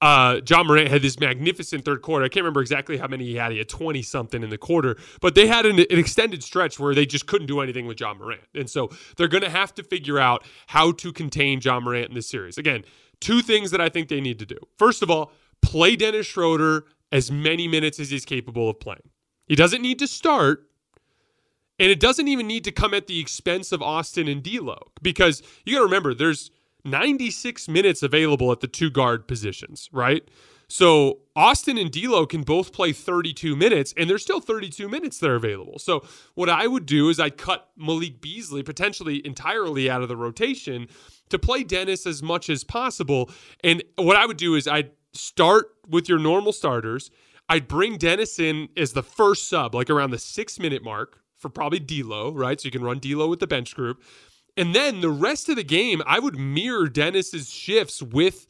uh, 0.00 0.40
Ja 0.48 0.64
Morant 0.64 0.88
had 0.88 1.02
this 1.02 1.20
magnificent 1.20 1.84
third 1.84 2.02
quarter. 2.02 2.24
I 2.24 2.28
can't 2.28 2.42
remember 2.42 2.60
exactly 2.60 2.96
how 2.96 3.06
many 3.06 3.24
he 3.26 3.36
had. 3.36 3.52
He 3.52 3.58
had 3.58 3.68
20 3.68 4.02
something 4.02 4.42
in 4.42 4.50
the 4.50 4.58
quarter, 4.58 4.96
but 5.20 5.34
they 5.34 5.46
had 5.46 5.66
an, 5.66 5.78
an, 5.78 5.98
extended 5.98 6.42
stretch 6.42 6.78
where 6.78 6.94
they 6.94 7.04
just 7.04 7.26
couldn't 7.26 7.48
do 7.48 7.60
anything 7.60 7.86
with 7.86 8.00
Ja 8.00 8.14
Morant. 8.14 8.40
And 8.54 8.68
so 8.68 8.90
they're 9.16 9.28
going 9.28 9.44
to 9.44 9.50
have 9.50 9.74
to 9.74 9.82
figure 9.82 10.18
out 10.18 10.44
how 10.68 10.92
to 10.92 11.12
contain 11.12 11.60
Ja 11.62 11.80
Morant 11.80 12.08
in 12.08 12.14
this 12.14 12.28
series. 12.28 12.56
Again, 12.56 12.84
two 13.20 13.42
things 13.42 13.70
that 13.72 13.80
I 13.80 13.90
think 13.90 14.08
they 14.08 14.20
need 14.20 14.38
to 14.38 14.46
do. 14.46 14.56
First 14.78 15.02
of 15.02 15.10
all, 15.10 15.32
play 15.60 15.96
Dennis 15.96 16.26
Schroeder 16.26 16.84
as 17.12 17.30
many 17.30 17.68
minutes 17.68 18.00
as 18.00 18.10
he's 18.10 18.24
capable 18.24 18.70
of 18.70 18.80
playing. 18.80 19.09
He 19.50 19.56
doesn't 19.56 19.82
need 19.82 19.98
to 19.98 20.06
start, 20.06 20.68
and 21.80 21.90
it 21.90 21.98
doesn't 21.98 22.28
even 22.28 22.46
need 22.46 22.62
to 22.62 22.70
come 22.70 22.94
at 22.94 23.08
the 23.08 23.18
expense 23.18 23.72
of 23.72 23.82
Austin 23.82 24.28
and 24.28 24.44
D'Lo 24.44 24.78
because 25.02 25.42
you 25.64 25.72
got 25.72 25.80
to 25.80 25.86
remember 25.86 26.14
there's 26.14 26.52
96 26.84 27.68
minutes 27.68 28.04
available 28.04 28.52
at 28.52 28.60
the 28.60 28.68
two 28.68 28.90
guard 28.90 29.26
positions, 29.26 29.88
right? 29.90 30.22
So 30.68 31.18
Austin 31.34 31.78
and 31.78 31.90
D'Lo 31.90 32.26
can 32.26 32.44
both 32.44 32.72
play 32.72 32.92
32 32.92 33.56
minutes, 33.56 33.92
and 33.96 34.08
there's 34.08 34.22
still 34.22 34.38
32 34.38 34.88
minutes 34.88 35.18
that 35.18 35.28
are 35.28 35.34
available. 35.34 35.80
So 35.80 36.04
what 36.34 36.48
I 36.48 36.68
would 36.68 36.86
do 36.86 37.08
is 37.08 37.18
I'd 37.18 37.36
cut 37.36 37.70
Malik 37.76 38.20
Beasley 38.20 38.62
potentially 38.62 39.20
entirely 39.26 39.90
out 39.90 40.00
of 40.00 40.08
the 40.08 40.16
rotation 40.16 40.86
to 41.28 41.40
play 41.40 41.64
Dennis 41.64 42.06
as 42.06 42.22
much 42.22 42.48
as 42.50 42.62
possible. 42.62 43.28
And 43.64 43.82
what 43.96 44.14
I 44.14 44.26
would 44.26 44.36
do 44.36 44.54
is 44.54 44.68
I'd 44.68 44.92
start 45.12 45.72
with 45.88 46.08
your 46.08 46.20
normal 46.20 46.52
starters. 46.52 47.10
I'd 47.50 47.66
bring 47.66 47.98
Dennis 47.98 48.38
in 48.38 48.68
as 48.76 48.92
the 48.92 49.02
first 49.02 49.48
sub, 49.48 49.74
like 49.74 49.90
around 49.90 50.12
the 50.12 50.18
six 50.18 50.60
minute 50.60 50.84
mark 50.84 51.18
for 51.36 51.48
probably 51.48 51.80
D'Lo, 51.80 52.32
right? 52.32 52.60
So 52.60 52.66
you 52.66 52.70
can 52.70 52.84
run 52.84 53.00
D'Lo 53.00 53.28
with 53.28 53.40
the 53.40 53.48
bench 53.48 53.74
group. 53.74 54.02
And 54.56 54.72
then 54.72 55.00
the 55.00 55.10
rest 55.10 55.48
of 55.48 55.56
the 55.56 55.64
game, 55.64 56.00
I 56.06 56.20
would 56.20 56.38
mirror 56.38 56.88
Dennis's 56.88 57.50
shifts 57.50 58.00
with 58.00 58.46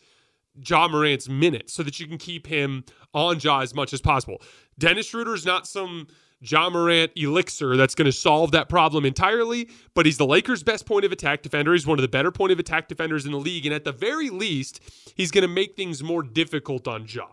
Ja 0.55 0.87
Morant's 0.87 1.31
minutes 1.31 1.73
so 1.73 1.83
that 1.83 1.99
you 1.99 2.07
can 2.07 2.19
keep 2.19 2.47
him 2.47 2.85
on 3.15 3.41
Ja 3.41 3.61
as 3.61 3.75
much 3.75 3.95
as 3.95 4.03
possible. 4.03 4.43
Dennis 4.79 5.07
Schroeder 5.07 5.35
is 5.35 5.47
not 5.47 5.67
some 5.67 6.07
Ja 6.43 6.69
Morant 6.69 7.13
elixir 7.17 7.77
that's 7.79 7.95
going 7.95 8.07
to 8.07 8.13
solve 8.13 8.51
that 8.51 8.69
problem 8.69 9.07
entirely, 9.07 9.71
but 9.95 10.05
he's 10.05 10.19
the 10.19 10.27
Lakers' 10.27 10.63
best 10.63 10.85
point 10.85 11.07
of 11.07 11.13
attack 11.13 11.43
defender. 11.43 11.73
He's 11.73 11.87
one 11.87 11.99
of 11.99 12.03
the 12.03 12.09
better 12.09 12.31
point 12.31 12.53
of 12.53 12.59
attack 12.59 12.89
defenders 12.89 13.25
in 13.25 13.33
the 13.33 13.39
league. 13.39 13.65
And 13.65 13.75
at 13.75 13.85
the 13.85 13.93
very 13.93 14.29
least, 14.29 14.81
he's 15.15 15.31
going 15.31 15.43
to 15.43 15.49
make 15.49 15.75
things 15.75 16.03
more 16.03 16.23
difficult 16.23 16.87
on 16.87 17.07
Ja. 17.09 17.29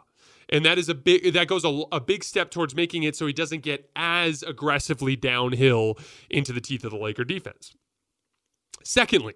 And 0.49 0.65
that 0.65 0.77
is 0.77 0.87
a 0.87 0.95
big 0.95 1.33
that 1.33 1.47
goes 1.47 1.65
a, 1.65 1.83
a 1.91 1.99
big 1.99 2.23
step 2.23 2.51
towards 2.51 2.73
making 2.73 3.03
it 3.03 3.15
so 3.15 3.27
he 3.27 3.33
doesn't 3.33 3.63
get 3.63 3.89
as 3.95 4.43
aggressively 4.43 5.15
downhill 5.15 5.97
into 6.29 6.53
the 6.53 6.61
teeth 6.61 6.83
of 6.83 6.91
the 6.91 6.97
Laker 6.97 7.25
defense. 7.25 7.75
Secondly, 8.83 9.33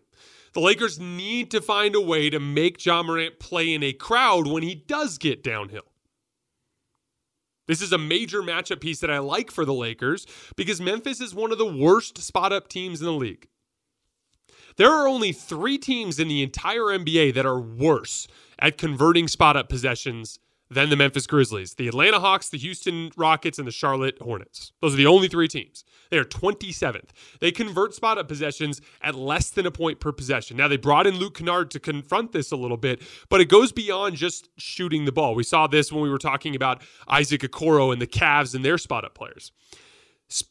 the 0.53 0.61
Lakers 0.61 0.99
need 0.99 1.51
to 1.51 1.61
find 1.61 1.95
a 1.95 2.01
way 2.01 2.29
to 2.29 2.39
make 2.39 2.85
Ja 2.85 3.03
Morant 3.03 3.39
play 3.39 3.73
in 3.73 3.83
a 3.83 3.93
crowd 3.93 4.47
when 4.47 4.63
he 4.63 4.75
does 4.75 5.17
get 5.17 5.43
downhill. 5.43 5.83
This 7.67 7.81
is 7.81 7.93
a 7.93 7.97
major 7.97 8.41
matchup 8.41 8.81
piece 8.81 8.99
that 8.99 9.11
I 9.11 9.19
like 9.19 9.51
for 9.51 9.63
the 9.63 9.73
Lakers 9.73 10.25
because 10.55 10.81
Memphis 10.81 11.21
is 11.21 11.35
one 11.35 11.51
of 11.51 11.57
the 11.57 11.65
worst 11.65 12.17
spot 12.17 12.51
up 12.51 12.67
teams 12.67 12.99
in 12.99 13.05
the 13.05 13.13
league. 13.13 13.47
There 14.77 14.89
are 14.89 15.07
only 15.07 15.31
three 15.31 15.77
teams 15.77 16.19
in 16.19 16.27
the 16.27 16.43
entire 16.43 16.81
NBA 16.81 17.33
that 17.33 17.45
are 17.45 17.59
worse 17.59 18.27
at 18.59 18.77
converting 18.77 19.27
spot 19.27 19.57
up 19.57 19.69
possessions 19.69 20.39
than 20.71 20.89
the 20.89 20.95
Memphis 20.95 21.27
Grizzlies, 21.27 21.73
the 21.73 21.89
Atlanta 21.89 22.19
Hawks, 22.19 22.47
the 22.47 22.57
Houston 22.57 23.11
Rockets, 23.17 23.59
and 23.59 23.67
the 23.67 23.73
Charlotte 23.73 24.17
Hornets. 24.21 24.71
Those 24.81 24.93
are 24.93 24.97
the 24.97 25.05
only 25.05 25.27
three 25.27 25.49
teams. 25.49 25.83
They 26.09 26.17
are 26.17 26.23
27th. 26.23 27.09
They 27.41 27.51
convert 27.51 27.93
spot 27.93 28.17
up 28.17 28.29
possessions 28.29 28.79
at 29.01 29.13
less 29.13 29.49
than 29.49 29.65
a 29.65 29.71
point 29.71 29.99
per 29.99 30.13
possession. 30.13 30.55
Now, 30.55 30.69
they 30.69 30.77
brought 30.77 31.07
in 31.07 31.17
Luke 31.17 31.37
Kennard 31.37 31.71
to 31.71 31.79
confront 31.79 32.31
this 32.31 32.51
a 32.51 32.55
little 32.55 32.77
bit, 32.77 33.01
but 33.27 33.41
it 33.41 33.49
goes 33.49 33.73
beyond 33.73 34.15
just 34.15 34.47
shooting 34.57 35.03
the 35.03 35.11
ball. 35.11 35.35
We 35.35 35.43
saw 35.43 35.67
this 35.67 35.91
when 35.91 36.03
we 36.03 36.09
were 36.09 36.17
talking 36.17 36.55
about 36.55 36.81
Isaac 37.05 37.41
Okoro 37.41 37.91
and 37.91 38.01
the 38.01 38.07
Cavs 38.07 38.55
and 38.55 38.63
their 38.63 38.77
spot 38.77 39.03
up 39.03 39.13
players 39.13 39.51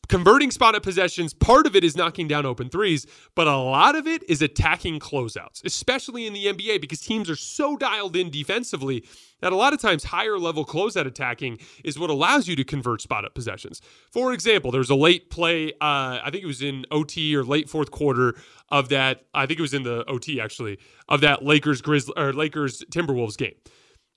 converting 0.09 0.51
spot 0.51 0.75
up 0.75 0.83
possessions, 0.83 1.33
part 1.33 1.67
of 1.67 1.75
it 1.75 1.85
is 1.85 1.97
knocking 1.97 2.29
down 2.29 2.47
open 2.47 2.69
threes, 2.69 3.07
but 3.35 3.47
a 3.47 3.57
lot 3.57 3.97
of 3.97 4.07
it 4.07 4.23
is 4.29 4.43
attacking 4.43 5.01
closeouts, 5.01 5.65
especially 5.65 6.27
in 6.27 6.33
the 6.33 6.47
NBA 6.47 6.81
because 6.81 7.01
teams 7.01 7.31
are 7.31 7.37
so 7.37 7.77
dialed 7.77 8.17
in 8.17 8.31
defensively 8.31 9.05
that 9.41 9.53
a 9.53 9.57
lot 9.57 9.73
of 9.73 9.81
times 9.81 10.05
higher 10.05 10.39
level 10.39 10.65
closeout 10.65 11.07
attacking 11.07 11.59
is 11.85 11.99
what 11.99 12.11
allows 12.11 12.47
you 12.47 12.57
to 12.57 12.65
convert 12.65 13.01
spot 13.01 13.25
up 13.25 13.35
possessions. 13.35 13.81
For 14.11 14.33
example, 14.33 14.71
there 14.71 14.81
was 14.81 14.91
a 14.91 14.95
late 14.95 15.31
play, 15.31 15.73
uh, 15.81 16.21
I 16.23 16.29
think 16.31 16.45
it 16.45 16.49
was 16.49 16.63
in 16.63 16.85
OT 16.91 17.35
or 17.35 17.45
late 17.45 17.69
fourth 17.69 17.91
quarter 17.91 18.35
of 18.69 18.89
that, 18.91 19.25
I 19.35 19.47
think 19.47 19.59
it 19.59 19.63
was 19.63 19.75
in 19.75 19.83
the 19.83 20.05
OT 20.09 20.41
actually, 20.41 20.79
of 21.09 21.21
that 21.23 21.45
Lakers 21.45 21.81
Grizz 21.81 22.11
or 22.17 22.33
Lakers 22.33 22.83
Timberwolves 22.91 23.37
game. 23.37 23.55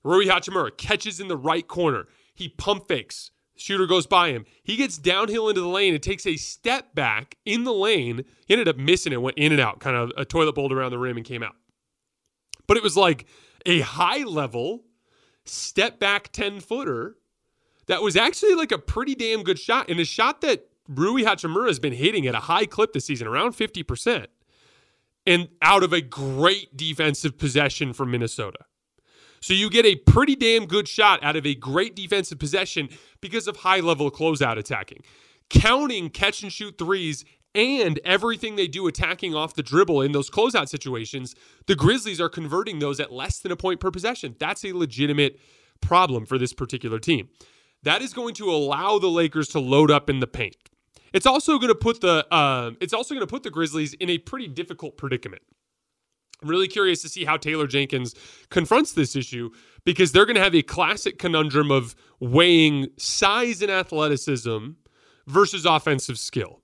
Rui 0.03 0.25
Hachimura 0.25 0.75
catches 0.77 1.19
in 1.19 1.29
the 1.29 1.37
right 1.37 1.67
corner. 1.67 2.07
He 2.35 2.49
pump 2.49 2.87
fakes 2.87 3.31
Shooter 3.55 3.85
goes 3.85 4.07
by 4.07 4.29
him. 4.29 4.45
He 4.63 4.75
gets 4.75 4.97
downhill 4.97 5.49
into 5.49 5.61
the 5.61 5.67
lane 5.67 5.93
and 5.93 6.01
takes 6.01 6.25
a 6.25 6.35
step 6.35 6.95
back 6.95 7.37
in 7.45 7.63
the 7.63 7.73
lane. 7.73 8.25
He 8.47 8.53
ended 8.53 8.67
up 8.67 8.77
missing 8.77 9.13
it, 9.13 9.21
went 9.21 9.37
in 9.37 9.51
and 9.51 9.61
out, 9.61 9.79
kind 9.79 9.95
of 9.95 10.11
a 10.17 10.25
toilet 10.25 10.55
bowl 10.55 10.73
around 10.73 10.91
the 10.91 10.97
rim 10.97 11.17
and 11.17 11.25
came 11.25 11.43
out. 11.43 11.55
But 12.67 12.77
it 12.77 12.83
was 12.83 12.97
like 12.97 13.25
a 13.65 13.81
high 13.81 14.23
level 14.23 14.83
step 15.45 15.99
back 15.99 16.31
10 16.31 16.61
footer 16.61 17.17
that 17.87 18.01
was 18.01 18.15
actually 18.15 18.55
like 18.55 18.71
a 18.71 18.77
pretty 18.77 19.13
damn 19.15 19.43
good 19.43 19.59
shot 19.59 19.89
and 19.89 19.99
a 19.99 20.05
shot 20.05 20.41
that 20.41 20.67
Rui 20.87 21.23
Hachimura 21.23 21.67
has 21.67 21.79
been 21.79 21.93
hitting 21.93 22.27
at 22.27 22.35
a 22.35 22.39
high 22.39 22.65
clip 22.65 22.93
this 22.93 23.05
season, 23.05 23.27
around 23.27 23.53
50%, 23.53 24.27
and 25.25 25.49
out 25.61 25.83
of 25.83 25.93
a 25.93 26.01
great 26.01 26.75
defensive 26.75 27.37
possession 27.37 27.93
from 27.93 28.11
Minnesota. 28.11 28.65
So 29.43 29.53
you 29.53 29.69
get 29.69 29.85
a 29.85 29.97
pretty 29.97 30.37
damn 30.37 30.67
good 30.67 30.87
shot 30.87 31.21
out 31.21 31.35
of 31.35 31.45
a 31.45 31.53
great 31.53 31.97
defensive 31.97 32.39
possession 32.39 32.87
because 33.19 33.45
of 33.45 33.57
high 33.57 33.81
level 33.81 34.09
closeout 34.09 34.57
attacking. 34.57 35.01
Counting 35.49 36.09
catch 36.09 36.43
and 36.43 36.51
shoot 36.51 36.77
threes 36.77 37.25
and 37.53 37.99
everything 38.05 38.55
they 38.55 38.69
do 38.69 38.87
attacking 38.87 39.35
off 39.35 39.53
the 39.53 39.61
dribble 39.61 40.01
in 40.01 40.13
those 40.13 40.29
closeout 40.29 40.69
situations, 40.69 41.35
the 41.67 41.75
Grizzlies 41.75 42.21
are 42.21 42.29
converting 42.29 42.79
those 42.79 43.01
at 43.01 43.11
less 43.11 43.39
than 43.39 43.51
a 43.51 43.57
point 43.57 43.81
per 43.81 43.91
possession. 43.91 44.37
That's 44.39 44.63
a 44.63 44.71
legitimate 44.71 45.37
problem 45.81 46.25
for 46.25 46.37
this 46.37 46.53
particular 46.53 46.97
team. 46.97 47.27
That 47.83 48.01
is 48.01 48.13
going 48.13 48.35
to 48.35 48.49
allow 48.49 48.97
the 48.97 49.09
Lakers 49.09 49.49
to 49.49 49.59
load 49.59 49.91
up 49.91 50.09
in 50.09 50.21
the 50.21 50.27
paint. 50.27 50.55
It's 51.11 51.25
also 51.25 51.57
going 51.57 51.67
to 51.67 51.75
put 51.75 51.99
the 51.99 52.25
uh, 52.33 52.71
it's 52.79 52.93
also 52.93 53.13
going 53.13 53.27
to 53.27 53.29
put 53.29 53.43
the 53.43 53.51
Grizzlies 53.51 53.93
in 53.95 54.09
a 54.09 54.19
pretty 54.19 54.47
difficult 54.47 54.95
predicament. 54.97 55.41
I'm 56.43 56.49
really 56.49 56.67
curious 56.67 57.01
to 57.03 57.09
see 57.09 57.23
how 57.23 57.37
Taylor 57.37 57.67
Jenkins 57.67 58.13
confronts 58.49 58.91
this 58.91 59.15
issue 59.15 59.49
because 59.85 60.11
they're 60.11 60.25
going 60.25 60.35
to 60.35 60.43
have 60.43 60.55
a 60.55 60.61
classic 60.61 61.17
conundrum 61.17 61.71
of 61.71 61.95
weighing 62.19 62.89
size 62.97 63.61
and 63.61 63.71
athleticism 63.71 64.71
versus 65.25 65.65
offensive 65.65 66.19
skill. 66.19 66.59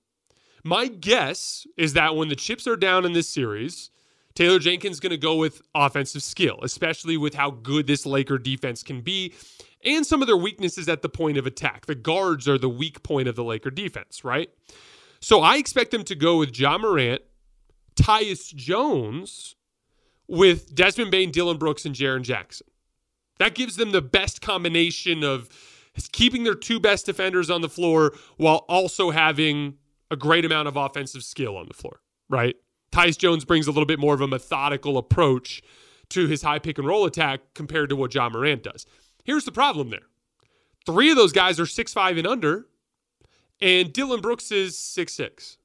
My 0.62 0.88
guess 0.88 1.66
is 1.78 1.94
that 1.94 2.14
when 2.14 2.28
the 2.28 2.36
chips 2.36 2.66
are 2.66 2.76
down 2.76 3.06
in 3.06 3.14
this 3.14 3.28
series, 3.28 3.90
Taylor 4.34 4.58
Jenkins 4.58 4.96
is 4.96 5.00
going 5.00 5.10
to 5.10 5.16
go 5.16 5.36
with 5.36 5.62
offensive 5.74 6.22
skill, 6.22 6.58
especially 6.62 7.16
with 7.16 7.34
how 7.34 7.50
good 7.50 7.86
this 7.86 8.04
Laker 8.04 8.38
defense 8.38 8.82
can 8.82 9.00
be 9.00 9.34
and 9.82 10.04
some 10.06 10.20
of 10.20 10.26
their 10.26 10.36
weaknesses 10.36 10.88
at 10.88 11.00
the 11.00 11.08
point 11.08 11.38
of 11.38 11.46
attack. 11.46 11.86
The 11.86 11.94
guards 11.94 12.46
are 12.46 12.58
the 12.58 12.68
weak 12.68 13.02
point 13.02 13.28
of 13.28 13.36
the 13.36 13.44
Laker 13.44 13.70
defense, 13.70 14.24
right? 14.24 14.50
So 15.20 15.40
I 15.40 15.56
expect 15.56 15.90
them 15.90 16.04
to 16.04 16.14
go 16.14 16.38
with 16.38 16.58
Ja 16.58 16.78
Morant, 16.78 17.22
Tyus 17.96 18.54
Jones, 18.54 19.56
with 20.30 20.74
Desmond 20.74 21.10
Bane, 21.10 21.32
Dillon 21.32 21.58
Brooks, 21.58 21.84
and 21.84 21.94
Jaren 21.94 22.22
Jackson. 22.22 22.68
That 23.38 23.54
gives 23.54 23.76
them 23.76 23.90
the 23.90 24.00
best 24.00 24.40
combination 24.40 25.24
of 25.24 25.48
keeping 26.12 26.44
their 26.44 26.54
two 26.54 26.78
best 26.78 27.06
defenders 27.06 27.50
on 27.50 27.62
the 27.62 27.68
floor 27.68 28.14
while 28.36 28.64
also 28.68 29.10
having 29.10 29.74
a 30.10 30.16
great 30.16 30.44
amount 30.44 30.68
of 30.68 30.76
offensive 30.76 31.24
skill 31.24 31.56
on 31.56 31.66
the 31.66 31.74
floor, 31.74 32.00
right? 32.28 32.54
Tyus 32.92 33.18
Jones 33.18 33.44
brings 33.44 33.66
a 33.66 33.72
little 33.72 33.86
bit 33.86 33.98
more 33.98 34.14
of 34.14 34.20
a 34.20 34.28
methodical 34.28 34.98
approach 34.98 35.62
to 36.10 36.26
his 36.26 36.42
high 36.42 36.58
pick 36.58 36.78
and 36.78 36.86
roll 36.86 37.06
attack 37.06 37.40
compared 37.54 37.88
to 37.88 37.96
what 37.96 38.14
Ja 38.14 38.28
Morant 38.28 38.62
does. 38.62 38.86
Here's 39.24 39.44
the 39.44 39.52
problem 39.52 39.90
there. 39.90 40.06
Three 40.86 41.10
of 41.10 41.16
those 41.16 41.32
guys 41.32 41.58
are 41.58 41.66
six 41.66 41.92
five 41.92 42.16
and 42.18 42.26
under, 42.26 42.66
and 43.60 43.92
Dillon 43.92 44.20
Brooks 44.20 44.50
is 44.52 44.78
six 44.78 45.12
six. 45.12 45.56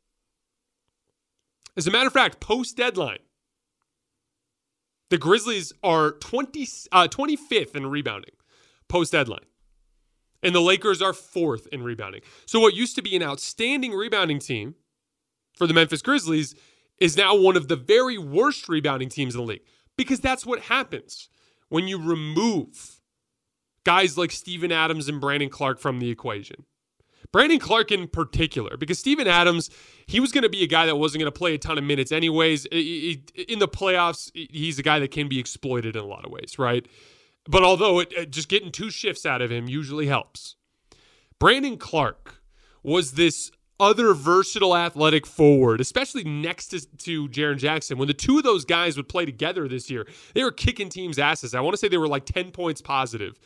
As 1.78 1.88
a 1.88 1.92
matter 1.92 2.08
of 2.08 2.14
fact, 2.14 2.40
post 2.40 2.78
deadline, 2.78 3.20
the 5.10 5.18
Grizzlies 5.18 5.74
are 5.84 6.12
20, 6.12 6.68
uh, 6.92 7.08
25th 7.08 7.76
in 7.76 7.88
rebounding 7.88 8.32
post 8.88 9.12
deadline. 9.12 9.46
And 10.44 10.54
the 10.54 10.62
Lakers 10.62 11.02
are 11.02 11.14
fourth 11.14 11.68
in 11.72 11.82
rebounding. 11.84 12.22
So, 12.46 12.60
what 12.60 12.76
used 12.76 12.96
to 12.96 13.02
be 13.02 13.16
an 13.16 13.24
outstanding 13.24 13.94
rebounding 13.94 14.40
team 14.40 14.76
for 15.58 15.66
the 15.66 15.74
Memphis 15.74 16.02
Grizzlies 16.02 16.56
is 17.00 17.18
now 17.18 17.36
one 17.36 17.58
of 17.58 17.68
the 17.68 17.76
very 17.76 18.18
worst 18.18 18.70
rebounding 18.70 19.10
teams 19.10 19.34
in 19.34 19.42
the 19.42 19.48
league 19.48 19.64
because 19.98 20.20
that's 20.20 20.46
what 20.46 20.62
happens 20.62 21.30
when 21.70 21.88
you 21.88 21.98
remove 21.98 23.02
guys 23.84 24.18
like 24.18 24.32
Steven 24.32 24.72
Adams 24.72 25.08
and 25.08 25.20
Brandon 25.20 25.50
Clarke 25.50 25.80
from 25.80 26.00
the 26.00 26.10
equation. 26.10 26.66
Brandon 27.36 27.60
Clarke 27.60 27.92
in 27.92 28.08
particular, 28.08 28.78
because 28.78 28.98
Steven 28.98 29.28
Adams, 29.28 29.70
he 30.06 30.22
was 30.22 30.32
going 30.32 30.44
to 30.44 30.50
be 30.50 30.64
a 30.64 30.68
guy 30.68 30.86
that 30.86 30.96
wasn't 30.96 31.20
going 31.20 31.30
to 31.30 31.38
play 31.38 31.54
a 31.54 31.58
ton 31.58 31.78
of 31.78 31.84
minutes 31.84 32.14
anyways. 32.14 32.64
In 32.68 33.60
the 33.60 33.68
playoffs, 33.68 34.32
he's 34.34 34.80
a 34.80 34.82
guy 34.82 35.00
that 35.00 35.12
can 35.12 35.28
be 35.28 35.38
exploited 35.38 35.98
in 35.98 36.02
a 36.02 36.08
lot 36.08 36.24
of 36.24 36.32
ways, 36.32 36.58
right? 36.58 36.88
But 37.46 37.62
although 37.62 38.00
it, 38.00 38.32
just 38.32 38.48
getting 38.48 38.72
two 38.72 38.90
shifts 38.90 39.26
out 39.26 39.42
of 39.42 39.52
him 39.52 39.68
usually 39.68 40.08
helps. 40.08 40.56
Brandon 41.38 41.76
Clarke 41.76 42.42
was 42.84 43.16
this 43.16 43.52
other 43.82 44.14
versatile 44.14 44.74
athletic 44.74 45.28
forward, 45.28 45.82
especially 45.82 46.24
next 46.24 46.68
to, 46.68 46.88
to 47.00 47.28
Jaren 47.28 47.58
Jackson. 47.58 47.98
When 47.98 48.08
the 48.08 48.14
two 48.14 48.38
of 48.38 48.46
those 48.46 48.64
guys 48.64 48.96
would 48.96 49.10
play 49.10 49.26
together 49.26 49.68
this 49.68 49.92
year, 49.92 50.08
they 50.36 50.44
were 50.46 50.54
kicking 50.54 50.88
teams' 50.88 51.20
asses. 51.20 51.54
I 51.54 51.60
want 51.60 51.74
to 51.74 51.78
say 51.78 51.90
they 51.90 51.98
were 51.98 52.08
like 52.08 52.24
10 52.24 52.52
points 52.52 52.80
positive 52.80 53.38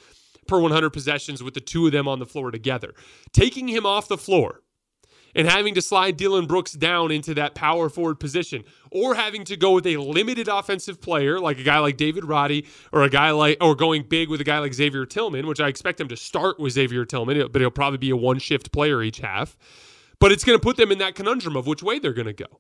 per 0.50 0.60
100 0.60 0.90
possessions 0.90 1.42
with 1.44 1.54
the 1.54 1.62
two 1.62 1.86
of 1.86 1.92
them 1.92 2.08
on 2.08 2.20
the 2.20 2.26
floor 2.26 2.52
together. 2.52 2.94
Taking 3.32 3.68
him 3.68 3.86
off 3.86 4.08
the 4.08 4.18
floor 4.18 4.62
and 5.36 5.48
having 5.48 5.76
to 5.76 5.82
slide 5.82 6.18
Dillon 6.18 6.48
Brooks 6.48 6.74
down 6.74 7.12
into 7.12 7.34
that 7.36 7.54
power 7.54 7.90
forward 7.90 8.20
position, 8.20 8.64
or 8.92 9.16
having 9.16 9.44
to 9.46 9.56
go 9.56 9.74
with 9.74 9.86
a 9.86 9.98
limited 9.98 10.48
offensive 10.48 11.00
player 11.00 11.40
like 11.40 11.60
a 11.60 11.64
guy 11.64 11.80
like 11.80 11.98
David 11.98 12.26
Roddy, 12.26 12.66
or 12.92 13.04
a 13.04 13.10
guy 13.10 13.32
like, 13.32 13.58
or 13.62 13.76
going 13.76 14.04
big 14.04 14.30
with 14.30 14.42
a 14.42 14.44
guy 14.44 14.60
like 14.60 14.74
Xavier 14.74 15.06
Tillman, 15.06 15.46
which 15.46 15.60
I 15.60 15.68
expect 15.68 16.02
him 16.02 16.08
to 16.08 16.18
start 16.18 16.60
with 16.60 16.74
Xavier 16.74 17.06
Tillman, 17.06 17.48
but 17.52 17.62
he'll 17.62 17.70
probably 17.70 18.00
be 18.00 18.10
a 18.10 18.18
one 18.18 18.40
shift 18.40 18.72
player 18.72 19.04
each 19.04 19.20
half. 19.20 19.56
But 20.20 20.32
it's 20.32 20.44
going 20.44 20.58
to 20.58 20.64
put 20.64 20.78
them 20.78 20.92
in 20.92 20.98
that 20.98 21.16
conundrum 21.16 21.56
of 21.56 21.68
which 21.68 21.84
way 21.84 22.00
they're 22.00 22.12
going 22.12 22.28
to 22.28 22.34
go. 22.34 22.60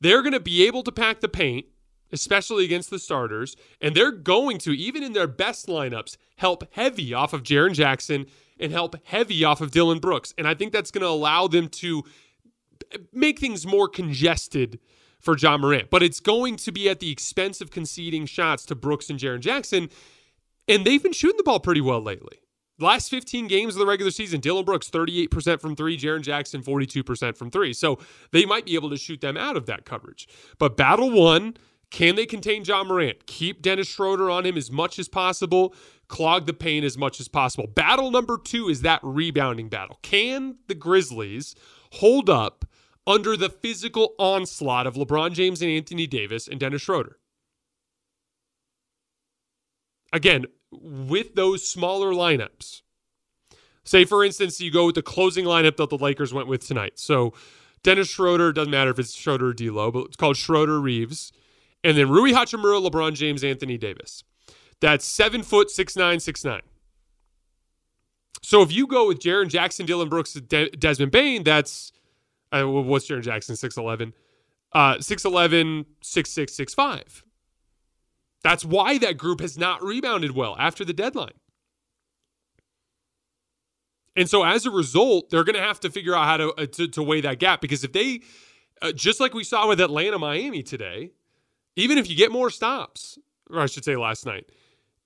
They're 0.00 0.22
going 0.22 0.32
to 0.32 0.40
be 0.40 0.66
able 0.66 0.82
to 0.82 0.92
pack 0.92 1.20
the 1.20 1.28
paint, 1.28 1.66
especially 2.14 2.64
against 2.64 2.88
the 2.88 2.98
starters, 2.98 3.56
and 3.80 3.94
they're 3.94 4.12
going 4.12 4.56
to, 4.58 4.70
even 4.70 5.02
in 5.02 5.12
their 5.12 5.26
best 5.26 5.66
lineups, 5.66 6.16
help 6.36 6.64
heavy 6.72 7.12
off 7.12 7.32
of 7.32 7.42
Jaren 7.42 7.74
Jackson 7.74 8.26
and 8.58 8.72
help 8.72 8.94
heavy 9.04 9.44
off 9.44 9.60
of 9.60 9.72
Dillon 9.72 9.98
Brooks. 9.98 10.32
And 10.38 10.48
I 10.48 10.54
think 10.54 10.72
that's 10.72 10.90
going 10.90 11.02
to 11.02 11.08
allow 11.08 11.48
them 11.48 11.68
to 11.68 12.04
make 13.12 13.40
things 13.40 13.66
more 13.66 13.88
congested 13.88 14.78
for 15.18 15.36
Ja 15.36 15.58
Morant. 15.58 15.90
But 15.90 16.02
it's 16.02 16.20
going 16.20 16.56
to 16.56 16.72
be 16.72 16.88
at 16.88 17.00
the 17.00 17.10
expense 17.10 17.60
of 17.60 17.70
conceding 17.70 18.26
shots 18.26 18.64
to 18.66 18.74
Brooks 18.74 19.10
and 19.10 19.18
Jaren 19.18 19.40
Jackson. 19.40 19.88
And 20.68 20.86
they've 20.86 21.02
been 21.02 21.12
shooting 21.12 21.36
the 21.36 21.42
ball 21.42 21.60
pretty 21.60 21.80
well 21.80 22.00
lately. 22.00 22.38
Last 22.78 23.08
15 23.08 23.46
games 23.46 23.74
of 23.74 23.78
the 23.78 23.86
regular 23.86 24.10
season, 24.10 24.40
Dillon 24.40 24.64
Brooks 24.64 24.90
38% 24.90 25.60
from 25.60 25.76
three, 25.76 25.96
Jaren 25.96 26.22
Jackson 26.22 26.60
42% 26.62 27.36
from 27.36 27.50
three. 27.50 27.72
So 27.72 27.98
they 28.32 28.44
might 28.44 28.66
be 28.66 28.74
able 28.74 28.90
to 28.90 28.96
shoot 28.96 29.20
them 29.20 29.36
out 29.36 29.56
of 29.56 29.66
that 29.66 29.84
coverage. 29.84 30.28
But 30.58 30.76
battle 30.76 31.10
one, 31.10 31.56
can 31.94 32.16
they 32.16 32.26
contain 32.26 32.64
Ja 32.64 32.82
Morant? 32.82 33.24
Keep 33.28 33.62
Dennis 33.62 33.86
Schroeder 33.86 34.28
on 34.28 34.44
him 34.44 34.56
as 34.56 34.68
much 34.68 34.98
as 34.98 35.08
possible 35.08 35.72
clog 36.08 36.46
the 36.46 36.52
paint 36.52 36.84
as 36.84 36.98
much 36.98 37.20
as 37.20 37.28
possible. 37.28 37.68
Battle 37.68 38.10
number 38.10 38.36
two 38.36 38.68
is 38.68 38.82
that 38.82 38.98
rebounding 39.04 39.68
battle. 39.68 40.00
Can 40.02 40.56
the 40.66 40.74
Grizzlies 40.74 41.54
hold 41.92 42.28
up 42.28 42.64
under 43.06 43.36
the 43.36 43.48
physical 43.48 44.16
onslaught 44.18 44.88
of 44.88 44.94
LeBron 44.96 45.34
James 45.34 45.62
and 45.62 45.70
Anthony 45.70 46.08
Davis 46.08 46.48
and 46.48 46.58
Dennis 46.58 46.82
Schroeder? 46.82 47.20
Again, 50.12 50.46
with 50.72 51.36
those 51.36 51.64
smaller 51.64 52.12
lineups, 52.12 52.82
say 53.84 54.04
for 54.04 54.24
instance, 54.24 54.60
you 54.60 54.72
go 54.72 54.86
with 54.86 54.96
the 54.96 55.02
closing 55.02 55.44
lineup 55.44 55.76
that 55.76 55.90
the 55.90 55.98
Lakers 55.98 56.34
went 56.34 56.48
with 56.48 56.66
tonight. 56.66 56.98
So 56.98 57.34
Dennis 57.84 58.08
Schroeder, 58.08 58.52
doesn't 58.52 58.72
matter 58.72 58.90
if 58.90 58.98
it's 58.98 59.14
Schroeder 59.14 59.50
or 59.50 59.54
D'Lo, 59.54 59.92
but 59.92 60.06
it's 60.06 60.16
called 60.16 60.36
Schroeder 60.36 60.80
Reaves. 60.80 61.32
And 61.84 61.98
then 61.98 62.08
Rui 62.08 62.32
Hachimura, 62.32 62.84
LeBron 62.84 63.12
James, 63.14 63.44
Anthony 63.44 63.76
Davis. 63.76 64.24
That's 64.80 65.04
seven 65.04 65.42
foot 65.42 65.70
six 65.70 65.94
nine 65.96 66.18
six 66.18 66.44
nine. 66.44 66.62
So 68.42 68.62
if 68.62 68.72
you 68.72 68.86
go 68.86 69.06
with 69.06 69.20
Jaren 69.20 69.48
Jackson, 69.48 69.86
Dillon 69.86 70.08
Brooks, 70.08 70.34
De- 70.34 70.70
Desmond 70.70 71.12
Bane, 71.12 71.44
that's 71.44 71.92
uh, 72.52 72.64
what's 72.64 73.06
Jaren 73.08 73.22
Jackson 73.22 73.54
six 73.54 73.76
eleven, 73.76 74.14
uh, 74.72 74.98
six 75.00 75.24
eleven 75.24 75.86
six 76.02 76.30
six 76.30 76.54
six 76.54 76.74
five. 76.74 77.22
That's 78.42 78.64
why 78.64 78.98
that 78.98 79.16
group 79.16 79.40
has 79.40 79.56
not 79.56 79.82
rebounded 79.82 80.32
well 80.32 80.56
after 80.58 80.84
the 80.84 80.92
deadline. 80.92 81.32
And 84.16 84.28
so 84.28 84.44
as 84.44 84.66
a 84.66 84.70
result, 84.70 85.30
they're 85.30 85.44
going 85.44 85.56
to 85.56 85.62
have 85.62 85.80
to 85.80 85.90
figure 85.90 86.14
out 86.14 86.26
how 86.26 86.36
to, 86.36 86.52
uh, 86.52 86.66
to, 86.66 86.88
to 86.88 87.02
weigh 87.02 87.22
that 87.22 87.38
gap 87.38 87.60
because 87.60 87.82
if 87.82 87.92
they, 87.92 88.20
uh, 88.80 88.92
just 88.92 89.18
like 89.18 89.34
we 89.34 89.42
saw 89.42 89.66
with 89.66 89.80
Atlanta, 89.80 90.18
Miami 90.18 90.62
today, 90.62 91.12
even 91.76 91.98
if 91.98 92.08
you 92.08 92.16
get 92.16 92.32
more 92.32 92.50
stops, 92.50 93.18
or 93.50 93.60
I 93.60 93.66
should 93.66 93.84
say 93.84 93.96
last 93.96 94.26
night, 94.26 94.46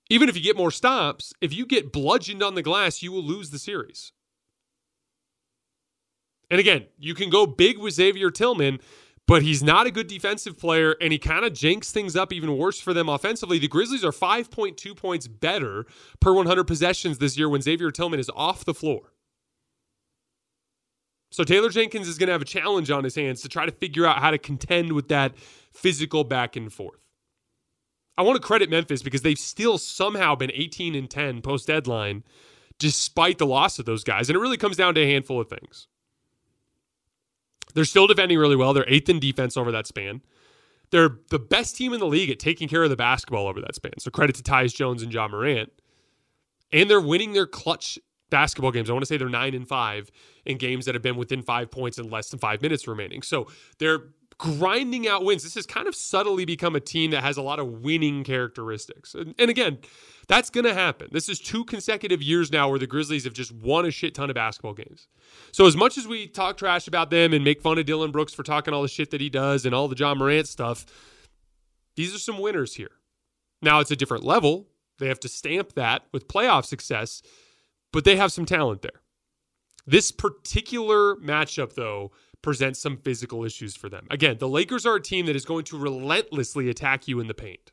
even 0.09 0.29
if 0.29 0.35
you 0.35 0.41
get 0.41 0.57
more 0.57 0.71
stops, 0.71 1.33
if 1.41 1.53
you 1.53 1.65
get 1.65 1.91
bludgeoned 1.91 2.41
on 2.41 2.55
the 2.55 2.63
glass, 2.63 3.01
you 3.03 3.11
will 3.11 3.23
lose 3.23 3.51
the 3.51 3.59
series. 3.59 4.11
And 6.49 6.59
again, 6.59 6.85
you 6.97 7.13
can 7.13 7.29
go 7.29 7.45
big 7.45 7.77
with 7.77 7.93
Xavier 7.93 8.31
Tillman, 8.31 8.79
but 9.27 9.43
he's 9.43 9.61
not 9.61 9.85
a 9.85 9.91
good 9.91 10.07
defensive 10.07 10.57
player, 10.57 10.95
and 10.99 11.11
he 11.11 11.19
kind 11.19 11.45
of 11.45 11.53
jinks 11.53 11.91
things 11.91 12.15
up 12.15 12.33
even 12.33 12.57
worse 12.57 12.79
for 12.81 12.95
them 12.95 13.07
offensively. 13.07 13.59
The 13.59 13.67
Grizzlies 13.67 14.03
are 14.03 14.11
5.2 14.11 14.95
points 14.97 15.27
better 15.27 15.85
per 16.19 16.33
100 16.33 16.63
possessions 16.63 17.19
this 17.19 17.37
year 17.37 17.47
when 17.47 17.61
Xavier 17.61 17.91
Tillman 17.91 18.19
is 18.19 18.31
off 18.35 18.65
the 18.65 18.73
floor. 18.73 19.13
So 21.31 21.43
Taylor 21.43 21.69
Jenkins 21.69 22.07
is 22.07 22.17
going 22.17 22.27
to 22.27 22.33
have 22.33 22.41
a 22.41 22.45
challenge 22.45 22.89
on 22.89 23.03
his 23.03 23.15
hands 23.15 23.41
to 23.41 23.49
try 23.49 23.65
to 23.65 23.71
figure 23.71 24.05
out 24.05 24.19
how 24.19 24.31
to 24.31 24.37
contend 24.37 24.93
with 24.93 25.09
that 25.09 25.37
physical 25.71 26.23
back 26.23 26.55
and 26.55 26.73
forth. 26.73 26.99
I 28.17 28.23
want 28.23 28.35
to 28.35 28.45
credit 28.45 28.69
Memphis 28.69 29.01
because 29.01 29.21
they've 29.21 29.39
still 29.39 29.77
somehow 29.77 30.35
been 30.35 30.51
18 30.53 30.95
and 30.95 31.09
10 31.09 31.41
post 31.41 31.67
deadline 31.67 32.23
despite 32.79 33.37
the 33.37 33.45
loss 33.45 33.77
of 33.77 33.85
those 33.85 34.03
guys. 34.03 34.29
And 34.29 34.35
it 34.35 34.39
really 34.39 34.57
comes 34.57 34.77
down 34.77 34.95
to 34.95 35.01
a 35.01 35.05
handful 35.05 35.39
of 35.39 35.49
things. 35.49 35.87
They're 37.75 37.85
still 37.85 38.07
defending 38.07 38.37
really 38.39 38.55
well. 38.55 38.73
They're 38.73 38.89
eighth 38.89 39.09
in 39.09 39.19
defense 39.19 39.55
over 39.55 39.71
that 39.71 39.85
span. 39.85 40.21
They're 40.91 41.17
the 41.29 41.39
best 41.39 41.75
team 41.75 41.93
in 41.93 41.99
the 41.99 42.07
league 42.07 42.31
at 42.31 42.39
taking 42.39 42.67
care 42.67 42.83
of 42.83 42.89
the 42.89 42.95
basketball 42.95 43.47
over 43.47 43.61
that 43.61 43.75
span. 43.75 43.99
So 43.99 44.09
credit 44.09 44.35
to 44.37 44.43
Tyus 44.43 44.73
Jones 44.73 45.03
and 45.03 45.13
Ja 45.13 45.27
Morant. 45.27 45.71
And 46.71 46.89
they're 46.89 47.01
winning 47.01 47.33
their 47.33 47.47
clutch 47.47 47.99
basketball 48.29 48.71
games. 48.71 48.89
I 48.89 48.93
want 48.93 49.03
to 49.03 49.07
say 49.07 49.17
they're 49.17 49.29
nine 49.29 49.53
and 49.53 49.67
five 49.67 50.11
in 50.45 50.57
games 50.57 50.85
that 50.85 50.95
have 50.95 51.01
been 51.01 51.17
within 51.17 51.41
five 51.41 51.71
points 51.71 51.97
and 51.97 52.11
less 52.11 52.29
than 52.29 52.39
five 52.39 52.61
minutes 52.61 52.87
remaining. 52.87 53.21
So 53.21 53.47
they're 53.77 54.03
grinding 54.37 55.07
out 55.07 55.25
wins. 55.25 55.43
This 55.43 55.55
has 55.55 55.65
kind 55.65 55.87
of 55.87 55.93
subtly 55.93 56.45
become 56.45 56.75
a 56.75 56.79
team 56.79 57.11
that 57.11 57.21
has 57.23 57.37
a 57.37 57.41
lot 57.41 57.59
of 57.59 57.81
winning 57.83 58.23
characteristics. 58.23 59.13
And, 59.13 59.35
and 59.37 59.49
again, 59.49 59.79
that's 60.27 60.49
going 60.49 60.63
to 60.63 60.73
happen. 60.73 61.09
This 61.11 61.27
is 61.27 61.39
two 61.39 61.65
consecutive 61.65 62.21
years 62.21 62.51
now 62.51 62.69
where 62.69 62.79
the 62.79 62.87
Grizzlies 62.87 63.25
have 63.25 63.33
just 63.33 63.51
won 63.51 63.85
a 63.85 63.91
shit 63.91 64.15
ton 64.15 64.29
of 64.29 64.35
basketball 64.35 64.73
games. 64.73 65.07
So 65.51 65.65
as 65.65 65.75
much 65.75 65.97
as 65.97 66.07
we 66.07 66.27
talk 66.27 66.57
trash 66.57 66.87
about 66.87 67.09
them 67.09 67.33
and 67.33 67.43
make 67.43 67.61
fun 67.61 67.77
of 67.77 67.85
Dillon 67.85 68.11
Brooks 68.11 68.33
for 68.33 68.43
talking 68.43 68.73
all 68.73 68.81
the 68.81 68.87
shit 68.87 69.11
that 69.11 69.19
he 69.19 69.29
does 69.29 69.65
and 69.65 69.75
all 69.75 69.87
the 69.87 69.95
Ja 69.95 70.15
Morant 70.15 70.47
stuff, 70.47 70.85
these 71.95 72.15
are 72.15 72.19
some 72.19 72.39
winners 72.39 72.75
here. 72.75 72.91
Now 73.61 73.81
it's 73.81 73.91
a 73.91 73.95
different 73.95 74.23
level. 74.23 74.67
They 74.99 75.07
have 75.07 75.19
to 75.21 75.29
stamp 75.29 75.73
that 75.73 76.03
with 76.13 76.27
playoff 76.27 76.65
success, 76.65 77.21
but 77.91 78.03
they 78.03 78.15
have 78.15 78.31
some 78.31 78.45
talent 78.45 78.81
there. 78.81 79.01
This 79.85 80.11
particular 80.11 81.15
matchup, 81.15 81.73
though, 81.73 82.11
presents 82.41 82.79
some 82.79 82.97
physical 82.97 83.43
issues 83.43 83.75
for 83.75 83.89
them. 83.89 84.07
Again, 84.09 84.37
the 84.37 84.47
Lakers 84.47 84.85
are 84.85 84.95
a 84.95 85.01
team 85.01 85.25
that 85.25 85.35
is 85.35 85.45
going 85.45 85.65
to 85.65 85.77
relentlessly 85.77 86.69
attack 86.69 87.07
you 87.07 87.19
in 87.19 87.27
the 87.27 87.33
paint. 87.33 87.71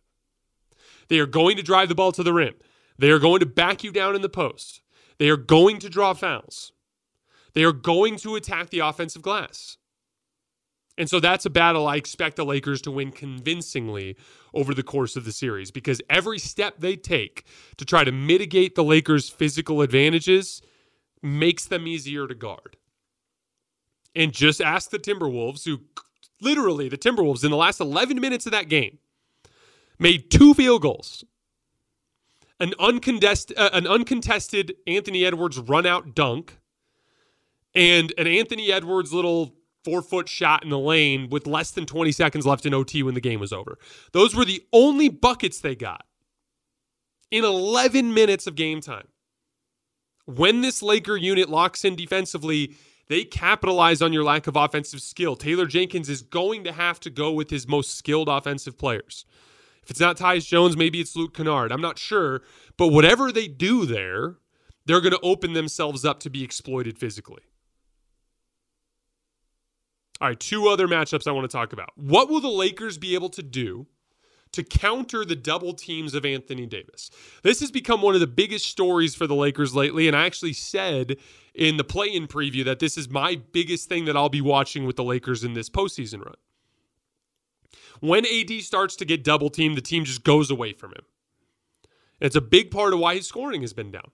They 1.08 1.18
are 1.18 1.26
going 1.26 1.56
to 1.56 1.62
drive 1.62 1.88
the 1.88 1.94
ball 1.94 2.12
to 2.12 2.22
the 2.22 2.32
rim. 2.32 2.54
They 2.98 3.10
are 3.10 3.18
going 3.18 3.40
to 3.40 3.46
back 3.46 3.84
you 3.84 3.92
down 3.92 4.14
in 4.16 4.22
the 4.22 4.28
post. 4.28 4.80
They 5.18 5.28
are 5.28 5.36
going 5.36 5.78
to 5.80 5.88
draw 5.88 6.14
fouls. 6.14 6.72
They 7.54 7.64
are 7.64 7.72
going 7.72 8.16
to 8.18 8.36
attack 8.36 8.70
the 8.70 8.80
offensive 8.80 9.22
glass. 9.22 9.76
And 10.98 11.08
so 11.08 11.20
that's 11.20 11.44
a 11.46 11.50
battle 11.50 11.86
I 11.86 11.96
expect 11.96 12.36
the 12.36 12.44
Lakers 12.44 12.80
to 12.82 12.90
win 12.90 13.12
convincingly 13.12 14.16
over 14.56 14.74
the 14.74 14.82
course 14.82 15.14
of 15.14 15.24
the 15.24 15.32
series 15.32 15.70
because 15.70 16.00
every 16.10 16.38
step 16.38 16.74
they 16.78 16.96
take 16.96 17.44
to 17.76 17.84
try 17.84 18.02
to 18.02 18.10
mitigate 18.10 18.74
the 18.74 18.82
Lakers' 18.82 19.28
physical 19.28 19.82
advantages 19.82 20.62
makes 21.22 21.66
them 21.66 21.86
easier 21.86 22.26
to 22.26 22.34
guard 22.34 22.76
and 24.16 24.32
just 24.32 24.60
ask 24.60 24.90
the 24.90 24.98
Timberwolves, 24.98 25.64
who 25.64 25.80
literally, 26.40 26.88
the 26.88 26.98
Timberwolves 26.98 27.44
in 27.44 27.50
the 27.50 27.56
last 27.56 27.80
11 27.80 28.20
minutes 28.20 28.46
of 28.46 28.52
that 28.52 28.68
game 28.68 28.98
made 29.98 30.30
two 30.30 30.54
field 30.54 30.82
goals. 30.82 31.24
An 32.58 32.72
uncontested, 32.80 33.56
uh, 33.58 33.70
an 33.74 33.86
uncontested 33.86 34.74
Anthony 34.86 35.26
Edwards 35.26 35.58
run 35.58 35.84
out 35.84 36.14
dunk, 36.14 36.58
and 37.74 38.14
an 38.16 38.26
Anthony 38.26 38.72
Edwards 38.72 39.12
little 39.12 39.54
four 39.86 40.02
foot 40.02 40.28
shot 40.28 40.64
in 40.64 40.70
the 40.70 40.78
lane 40.78 41.28
with 41.30 41.46
less 41.46 41.70
than 41.70 41.86
20 41.86 42.10
seconds 42.10 42.44
left 42.44 42.66
in 42.66 42.74
OT 42.74 43.04
when 43.04 43.14
the 43.14 43.20
game 43.20 43.38
was 43.38 43.52
over. 43.52 43.78
Those 44.10 44.34
were 44.34 44.44
the 44.44 44.66
only 44.72 45.08
buckets 45.08 45.60
they 45.60 45.76
got 45.76 46.04
in 47.30 47.44
11 47.44 48.12
minutes 48.12 48.48
of 48.48 48.56
game 48.56 48.80
time. 48.80 49.06
When 50.24 50.60
this 50.60 50.82
Laker 50.82 51.16
unit 51.16 51.48
locks 51.48 51.84
in 51.84 51.94
defensively, 51.94 52.74
they 53.08 53.22
capitalize 53.22 54.02
on 54.02 54.12
your 54.12 54.24
lack 54.24 54.48
of 54.48 54.56
offensive 54.56 55.00
skill. 55.00 55.36
Taylor 55.36 55.66
Jenkins 55.66 56.08
is 56.08 56.20
going 56.20 56.64
to 56.64 56.72
have 56.72 56.98
to 57.00 57.10
go 57.10 57.30
with 57.30 57.50
his 57.50 57.68
most 57.68 57.96
skilled 57.96 58.28
offensive 58.28 58.76
players. 58.76 59.24
If 59.84 59.90
it's 59.92 60.00
not 60.00 60.16
Tyus 60.16 60.48
Jones, 60.48 60.76
maybe 60.76 61.00
it's 61.00 61.14
Luke 61.14 61.32
Kennard. 61.32 61.70
I'm 61.70 61.80
not 61.80 61.96
sure. 61.96 62.42
But 62.76 62.88
whatever 62.88 63.30
they 63.30 63.46
do 63.46 63.86
there, 63.86 64.38
they're 64.84 65.00
going 65.00 65.12
to 65.12 65.20
open 65.20 65.52
themselves 65.52 66.04
up 66.04 66.18
to 66.20 66.30
be 66.30 66.42
exploited 66.42 66.98
physically. 66.98 67.42
All 70.20 70.28
right, 70.28 70.40
two 70.40 70.68
other 70.68 70.88
matchups 70.88 71.26
I 71.26 71.32
want 71.32 71.48
to 71.50 71.54
talk 71.54 71.72
about. 71.72 71.90
What 71.96 72.30
will 72.30 72.40
the 72.40 72.48
Lakers 72.48 72.96
be 72.96 73.14
able 73.14 73.28
to 73.30 73.42
do 73.42 73.86
to 74.56 74.62
counter 74.62 75.22
the 75.22 75.36
double 75.36 75.74
teams 75.74 76.14
of 76.14 76.24
Anthony 76.24 76.64
Davis. 76.64 77.10
This 77.42 77.60
has 77.60 77.70
become 77.70 78.00
one 78.00 78.14
of 78.14 78.20
the 78.20 78.26
biggest 78.26 78.64
stories 78.66 79.14
for 79.14 79.26
the 79.26 79.34
Lakers 79.34 79.74
lately. 79.74 80.08
And 80.08 80.16
I 80.16 80.24
actually 80.24 80.54
said 80.54 81.16
in 81.54 81.76
the 81.76 81.84
play 81.84 82.06
in 82.06 82.26
preview 82.26 82.64
that 82.64 82.78
this 82.78 82.96
is 82.96 83.08
my 83.08 83.40
biggest 83.52 83.88
thing 83.88 84.06
that 84.06 84.16
I'll 84.16 84.30
be 84.30 84.40
watching 84.40 84.86
with 84.86 84.96
the 84.96 85.04
Lakers 85.04 85.44
in 85.44 85.52
this 85.52 85.68
postseason 85.68 86.24
run. 86.24 86.36
When 88.00 88.24
AD 88.24 88.62
starts 88.62 88.96
to 88.96 89.04
get 89.04 89.24
double 89.24 89.50
teamed, 89.50 89.76
the 89.76 89.82
team 89.82 90.04
just 90.04 90.24
goes 90.24 90.50
away 90.50 90.72
from 90.72 90.92
him. 90.92 91.04
It's 92.20 92.36
a 92.36 92.40
big 92.40 92.70
part 92.70 92.94
of 92.94 92.98
why 92.98 93.16
his 93.16 93.26
scoring 93.26 93.60
has 93.60 93.74
been 93.74 93.90
down. 93.90 94.10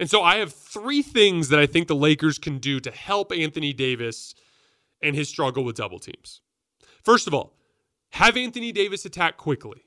And 0.00 0.10
so 0.10 0.22
I 0.22 0.36
have 0.36 0.52
three 0.52 1.02
things 1.02 1.48
that 1.50 1.60
I 1.60 1.66
think 1.66 1.86
the 1.86 1.94
Lakers 1.94 2.38
can 2.38 2.58
do 2.58 2.80
to 2.80 2.90
help 2.90 3.32
Anthony 3.32 3.72
Davis 3.72 4.34
and 5.00 5.14
his 5.14 5.28
struggle 5.28 5.64
with 5.64 5.76
double 5.76 5.98
teams. 5.98 6.40
First 7.02 7.26
of 7.26 7.34
all, 7.34 7.54
have 8.12 8.36
Anthony 8.36 8.72
Davis 8.72 9.04
attack 9.04 9.36
quickly. 9.36 9.82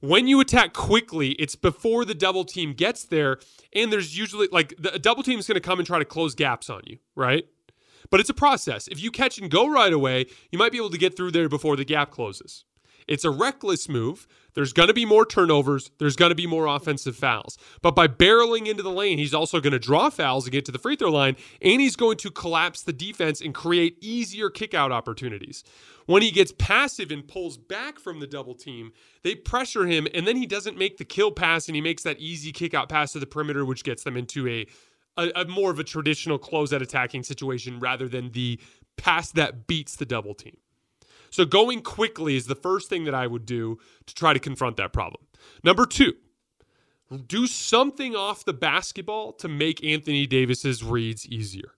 When 0.00 0.28
you 0.28 0.38
attack 0.40 0.72
quickly, 0.72 1.30
it's 1.32 1.56
before 1.56 2.04
the 2.04 2.14
double 2.14 2.44
team 2.44 2.72
gets 2.72 3.04
there, 3.04 3.38
and 3.74 3.92
there's 3.92 4.16
usually 4.16 4.48
like 4.52 4.74
the 4.78 4.98
double 4.98 5.24
team 5.24 5.40
is 5.40 5.48
going 5.48 5.56
to 5.56 5.60
come 5.60 5.80
and 5.80 5.86
try 5.86 5.98
to 5.98 6.04
close 6.04 6.34
gaps 6.36 6.70
on 6.70 6.82
you, 6.84 6.98
right? 7.16 7.44
But 8.10 8.20
it's 8.20 8.30
a 8.30 8.34
process. 8.34 8.86
If 8.86 9.02
you 9.02 9.10
catch 9.10 9.38
and 9.38 9.50
go 9.50 9.68
right 9.68 9.92
away, 9.92 10.26
you 10.52 10.58
might 10.58 10.70
be 10.70 10.78
able 10.78 10.90
to 10.90 10.98
get 10.98 11.16
through 11.16 11.32
there 11.32 11.48
before 11.48 11.74
the 11.74 11.84
gap 11.84 12.12
closes. 12.12 12.64
It's 13.08 13.24
a 13.24 13.30
reckless 13.30 13.88
move. 13.88 14.28
There's 14.54 14.72
going 14.72 14.88
to 14.88 14.94
be 14.94 15.06
more 15.06 15.24
turnovers. 15.24 15.90
There's 15.98 16.16
going 16.16 16.30
to 16.30 16.34
be 16.34 16.46
more 16.46 16.66
offensive 16.66 17.16
fouls. 17.16 17.56
But 17.80 17.94
by 17.94 18.06
barreling 18.06 18.66
into 18.66 18.82
the 18.82 18.90
lane, 18.90 19.18
he's 19.18 19.34
also 19.34 19.60
going 19.60 19.72
to 19.72 19.78
draw 19.78 20.10
fouls 20.10 20.44
and 20.44 20.52
get 20.52 20.64
to 20.66 20.72
the 20.72 20.78
free 20.78 20.96
throw 20.96 21.10
line, 21.10 21.36
and 21.62 21.80
he's 21.80 21.96
going 21.96 22.18
to 22.18 22.30
collapse 22.30 22.82
the 22.82 22.92
defense 22.92 23.40
and 23.40 23.54
create 23.54 23.96
easier 24.02 24.50
kickout 24.50 24.92
opportunities. 24.92 25.64
When 26.06 26.22
he 26.22 26.30
gets 26.30 26.52
passive 26.58 27.10
and 27.10 27.26
pulls 27.26 27.56
back 27.56 27.98
from 27.98 28.20
the 28.20 28.26
double 28.26 28.54
team, 28.54 28.92
they 29.22 29.34
pressure 29.34 29.86
him, 29.86 30.06
and 30.14 30.26
then 30.26 30.36
he 30.36 30.46
doesn't 30.46 30.78
make 30.78 30.98
the 30.98 31.04
kill 31.04 31.30
pass, 31.30 31.68
and 31.68 31.74
he 31.74 31.80
makes 31.80 32.02
that 32.02 32.18
easy 32.18 32.52
kickout 32.52 32.88
pass 32.88 33.12
to 33.12 33.18
the 33.18 33.26
perimeter, 33.26 33.64
which 33.64 33.84
gets 33.84 34.04
them 34.04 34.16
into 34.16 34.48
a, 34.48 34.66
a, 35.16 35.30
a 35.36 35.44
more 35.46 35.70
of 35.70 35.78
a 35.78 35.84
traditional 35.84 36.38
closeout 36.38 36.82
attacking 36.82 37.22
situation 37.22 37.78
rather 37.78 38.08
than 38.08 38.32
the 38.32 38.58
pass 38.96 39.30
that 39.32 39.66
beats 39.66 39.96
the 39.96 40.06
double 40.06 40.34
team. 40.34 40.56
So 41.30 41.44
going 41.44 41.82
quickly 41.82 42.36
is 42.36 42.46
the 42.46 42.54
first 42.54 42.88
thing 42.88 43.04
that 43.04 43.14
I 43.14 43.26
would 43.26 43.46
do 43.46 43.78
to 44.06 44.14
try 44.14 44.32
to 44.32 44.38
confront 44.38 44.76
that 44.76 44.92
problem. 44.92 45.24
Number 45.62 45.86
two, 45.86 46.14
do 47.26 47.46
something 47.46 48.14
off 48.14 48.44
the 48.44 48.52
basketball 48.52 49.32
to 49.34 49.48
make 49.48 49.82
Anthony 49.82 50.26
Davis's 50.26 50.84
reads 50.84 51.26
easier. 51.26 51.72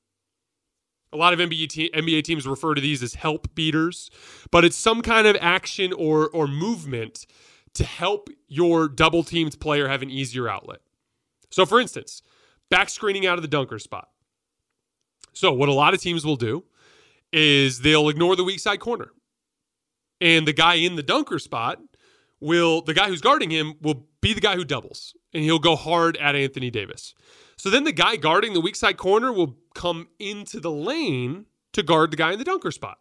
A 1.12 1.16
lot 1.16 1.32
of 1.32 1.40
NBA, 1.40 1.68
te- 1.68 1.90
NBA 1.90 2.22
teams 2.22 2.46
refer 2.46 2.74
to 2.74 2.80
these 2.80 3.02
as 3.02 3.14
help 3.14 3.54
beaters, 3.54 4.10
but 4.50 4.64
it's 4.64 4.76
some 4.76 5.02
kind 5.02 5.26
of 5.26 5.36
action 5.40 5.92
or 5.92 6.28
or 6.28 6.46
movement 6.46 7.26
to 7.74 7.84
help 7.84 8.28
your 8.48 8.88
double 8.88 9.22
teamed 9.22 9.58
player 9.60 9.88
have 9.88 10.02
an 10.02 10.10
easier 10.10 10.48
outlet. 10.48 10.80
So, 11.50 11.66
for 11.66 11.80
instance, 11.80 12.22
back 12.68 12.88
screening 12.88 13.26
out 13.26 13.38
of 13.38 13.42
the 13.42 13.48
dunker 13.48 13.78
spot. 13.78 14.08
So, 15.32 15.52
what 15.52 15.68
a 15.68 15.72
lot 15.72 15.94
of 15.94 16.00
teams 16.00 16.24
will 16.24 16.36
do 16.36 16.64
is 17.32 17.80
they'll 17.80 18.08
ignore 18.08 18.36
the 18.36 18.44
weak 18.44 18.60
side 18.60 18.80
corner 18.80 19.10
and 20.20 20.46
the 20.46 20.52
guy 20.52 20.74
in 20.74 20.96
the 20.96 21.02
dunker 21.02 21.38
spot 21.38 21.78
will 22.40 22.82
the 22.82 22.94
guy 22.94 23.08
who's 23.08 23.20
guarding 23.20 23.50
him 23.50 23.74
will 23.80 24.06
be 24.20 24.32
the 24.32 24.40
guy 24.40 24.56
who 24.56 24.64
doubles 24.64 25.14
and 25.32 25.42
he'll 25.42 25.58
go 25.58 25.76
hard 25.76 26.16
at 26.16 26.34
Anthony 26.34 26.70
Davis. 26.70 27.14
So 27.56 27.70
then 27.70 27.84
the 27.84 27.92
guy 27.92 28.16
guarding 28.16 28.54
the 28.54 28.60
weak 28.60 28.76
side 28.76 28.96
corner 28.96 29.32
will 29.32 29.58
come 29.74 30.08
into 30.18 30.60
the 30.60 30.70
lane 30.70 31.46
to 31.72 31.82
guard 31.82 32.10
the 32.10 32.16
guy 32.16 32.32
in 32.32 32.38
the 32.38 32.44
dunker 32.44 32.70
spot. 32.70 32.98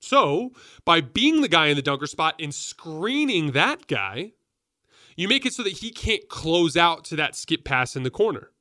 So, 0.00 0.52
by 0.84 1.00
being 1.00 1.40
the 1.40 1.48
guy 1.48 1.66
in 1.66 1.76
the 1.76 1.82
dunker 1.82 2.06
spot 2.06 2.36
and 2.38 2.54
screening 2.54 3.50
that 3.52 3.88
guy, 3.88 4.32
you 5.16 5.26
make 5.26 5.44
it 5.44 5.52
so 5.52 5.64
that 5.64 5.72
he 5.72 5.90
can't 5.90 6.28
close 6.28 6.76
out 6.76 7.04
to 7.06 7.16
that 7.16 7.34
skip 7.34 7.64
pass 7.64 7.96
in 7.96 8.04
the 8.04 8.10
corner. 8.10 8.52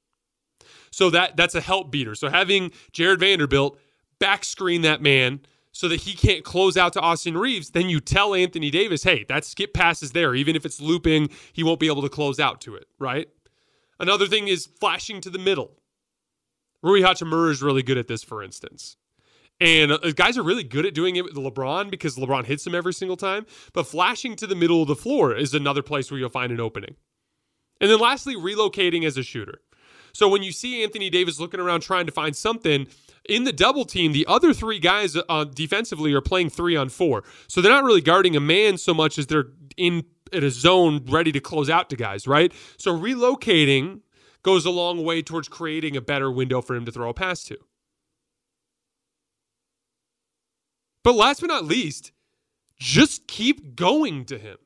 So 0.91 1.11
that 1.11 1.37
that's 1.37 1.53
a 1.53 1.61
help 1.61 1.91
beater. 1.91 2.15
So 2.15 2.29
having 2.29 2.71
Jarred 2.91 3.19
Vanderbilt 3.19 3.79
back 4.19 4.43
screen 4.43 4.81
that 4.81 5.01
man 5.01 5.41
so 5.77 5.87
that 5.87 6.01
he 6.01 6.15
can't 6.15 6.43
close 6.43 6.75
out 6.75 6.91
to 6.93 6.99
Austin 6.99 7.37
Reaves, 7.37 7.69
then 7.69 7.87
you 7.87 7.99
tell 7.99 8.33
Anthony 8.33 8.71
Davis, 8.71 9.03
hey, 9.03 9.23
that 9.29 9.45
skip 9.45 9.75
pass 9.75 10.01
is 10.01 10.11
there. 10.11 10.33
Even 10.33 10.55
if 10.55 10.65
it's 10.65 10.81
looping, 10.81 11.29
he 11.53 11.61
won't 11.61 11.79
be 11.79 11.85
able 11.85 12.01
to 12.01 12.09
close 12.09 12.39
out 12.39 12.59
to 12.61 12.73
it, 12.73 12.87
right? 12.97 13.29
Another 13.99 14.25
thing 14.25 14.47
is 14.47 14.65
flashing 14.65 15.21
to 15.21 15.29
the 15.29 15.37
middle. 15.37 15.77
Rui 16.81 17.01
Hachimura 17.01 17.51
is 17.51 17.61
really 17.61 17.83
good 17.83 17.99
at 17.99 18.07
this, 18.07 18.23
for 18.23 18.41
instance. 18.41 18.97
And 19.59 19.91
uh, 19.91 19.99
guys 20.15 20.35
are 20.35 20.43
really 20.43 20.63
good 20.63 20.87
at 20.87 20.95
doing 20.95 21.15
it 21.15 21.23
with 21.23 21.35
LeBron 21.35 21.91
because 21.91 22.17
LeBron 22.17 22.45
hits 22.45 22.65
him 22.65 22.73
every 22.73 22.93
single 22.93 23.17
time. 23.17 23.45
But 23.71 23.85
flashing 23.85 24.35
to 24.37 24.47
the 24.47 24.55
middle 24.55 24.81
of 24.81 24.87
the 24.87 24.95
floor 24.95 25.35
is 25.35 25.53
another 25.53 25.83
place 25.83 26.09
where 26.09 26.19
you'll 26.19 26.29
find 26.29 26.51
an 26.51 26.59
opening. 26.59 26.95
And 27.79 27.91
then 27.91 27.99
lastly, 27.99 28.35
relocating 28.35 29.05
as 29.05 29.15
a 29.15 29.21
shooter. 29.21 29.61
So 30.11 30.27
when 30.27 30.41
you 30.41 30.51
see 30.51 30.81
Anthony 30.81 31.11
Davis 31.11 31.39
looking 31.39 31.59
around 31.59 31.81
trying 31.81 32.07
to 32.07 32.11
find 32.11 32.35
something, 32.35 32.87
in 33.27 33.43
the 33.43 33.53
double 33.53 33.85
team, 33.85 34.13
the 34.13 34.25
other 34.27 34.53
three 34.53 34.79
guys 34.79 35.17
uh, 35.29 35.43
defensively 35.45 36.13
are 36.13 36.21
playing 36.21 36.49
three 36.49 36.75
on 36.75 36.89
four. 36.89 37.23
So 37.47 37.61
they're 37.61 37.71
not 37.71 37.83
really 37.83 38.01
guarding 38.01 38.35
a 38.35 38.39
man 38.39 38.77
so 38.77 38.93
much 38.93 39.17
as 39.17 39.27
they're 39.27 39.47
in 39.75 40.05
in 40.33 40.43
a 40.43 40.49
zone 40.49 41.05
ready 41.07 41.31
to 41.31 41.39
close 41.39 41.69
out 41.69 41.89
to 41.89 41.95
guys, 41.95 42.27
right? 42.27 42.51
So 42.77 42.97
relocating 42.97 44.01
goes 44.43 44.65
a 44.65 44.69
long 44.69 45.03
way 45.03 45.21
towards 45.21 45.47
creating 45.47 45.95
a 45.95 46.01
better 46.01 46.31
window 46.31 46.61
for 46.61 46.75
him 46.75 46.85
to 46.85 46.91
throw 46.91 47.09
a 47.09 47.13
pass 47.13 47.43
to. 47.45 47.57
But 51.03 51.15
last 51.15 51.39
but 51.39 51.47
not 51.47 51.63
least, 51.63 52.11
just 52.77 53.27
keep 53.27 53.75
going 53.75 54.25
to 54.25 54.37
him. 54.37 54.57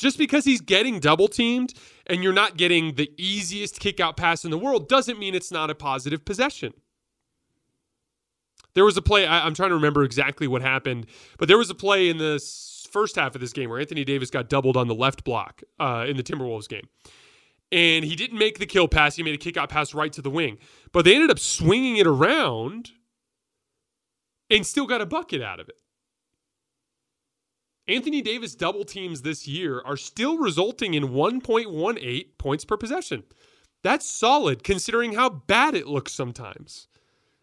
Just 0.00 0.16
because 0.16 0.46
he's 0.46 0.62
getting 0.62 0.98
double 0.98 1.28
teamed 1.28 1.74
and 2.06 2.22
you're 2.24 2.32
not 2.32 2.56
getting 2.56 2.94
the 2.94 3.12
easiest 3.18 3.78
kick 3.78 4.00
out 4.00 4.16
pass 4.16 4.46
in 4.46 4.50
the 4.50 4.56
world 4.56 4.88
doesn't 4.88 5.18
mean 5.18 5.34
it's 5.34 5.52
not 5.52 5.68
a 5.68 5.74
positive 5.74 6.24
possession. 6.24 6.72
There 8.72 8.84
was 8.84 8.96
a 8.96 9.02
play, 9.02 9.26
I, 9.26 9.46
am 9.46 9.52
trying 9.52 9.68
to 9.68 9.74
remember 9.74 10.02
exactly 10.02 10.48
what 10.48 10.62
happened, 10.62 11.06
but 11.38 11.48
there 11.48 11.58
was 11.58 11.68
a 11.68 11.74
play 11.74 12.08
in 12.08 12.16
the 12.16 12.42
first 12.90 13.16
half 13.16 13.34
of 13.34 13.42
this 13.42 13.52
game 13.52 13.68
where 13.68 13.78
Anthony 13.78 14.06
Davis 14.06 14.30
got 14.30 14.48
doubled 14.48 14.78
on 14.78 14.88
the 14.88 14.94
left 14.94 15.22
block 15.22 15.62
uh, 15.78 16.06
in 16.08 16.16
the 16.16 16.22
Timberwolves 16.22 16.66
game. 16.66 16.88
And 17.70 18.02
he 18.02 18.16
didn't 18.16 18.38
make 18.38 18.58
the 18.58 18.66
kill 18.66 18.88
pass. 18.88 19.16
He 19.16 19.22
made 19.22 19.34
a 19.34 19.38
kick 19.38 19.58
out 19.58 19.68
pass 19.68 19.92
right 19.92 20.12
to 20.14 20.22
the 20.22 20.30
wing. 20.30 20.56
But 20.92 21.04
they 21.04 21.14
ended 21.14 21.30
up 21.30 21.38
swinging 21.38 21.98
it 21.98 22.06
around 22.06 22.92
and 24.48 24.66
still 24.66 24.86
got 24.86 25.02
a 25.02 25.06
bucket 25.06 25.42
out 25.42 25.60
of 25.60 25.68
it. 25.68 25.76
Anthony 27.90 28.22
Davis 28.22 28.54
double 28.54 28.84
teams 28.84 29.22
this 29.22 29.48
year 29.48 29.82
are 29.84 29.96
still 29.96 30.38
resulting 30.38 30.94
in 30.94 31.08
1.18 31.08 32.26
points 32.38 32.64
per 32.64 32.76
possession. 32.76 33.24
That's 33.82 34.08
solid 34.08 34.62
considering 34.62 35.14
how 35.14 35.28
bad 35.28 35.74
it 35.74 35.88
looks 35.88 36.12
sometimes. 36.12 36.86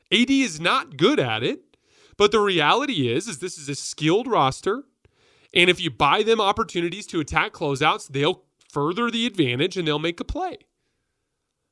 AD 0.10 0.30
is 0.30 0.62
not 0.62 0.96
good 0.96 1.20
at 1.20 1.44
it, 1.44 1.76
but 2.16 2.32
the 2.32 2.40
reality 2.40 3.12
is 3.12 3.28
is 3.28 3.40
this 3.40 3.58
is 3.58 3.68
a 3.68 3.76
skilled 3.76 4.26
roster, 4.26 4.86
and 5.54 5.70
if 5.70 5.82
you 5.82 5.92
buy 5.92 6.24
them 6.24 6.40
opportunities 6.40 7.08
to 7.08 7.20
attack 7.20 7.52
closeouts, 7.52 8.08
they'll 8.08 8.44
further 8.70 9.12
the 9.12 9.26
advantage 9.26 9.76
and 9.76 9.86
they'll 9.86 10.00
make 10.00 10.22
a 10.22 10.24
play. 10.24 10.60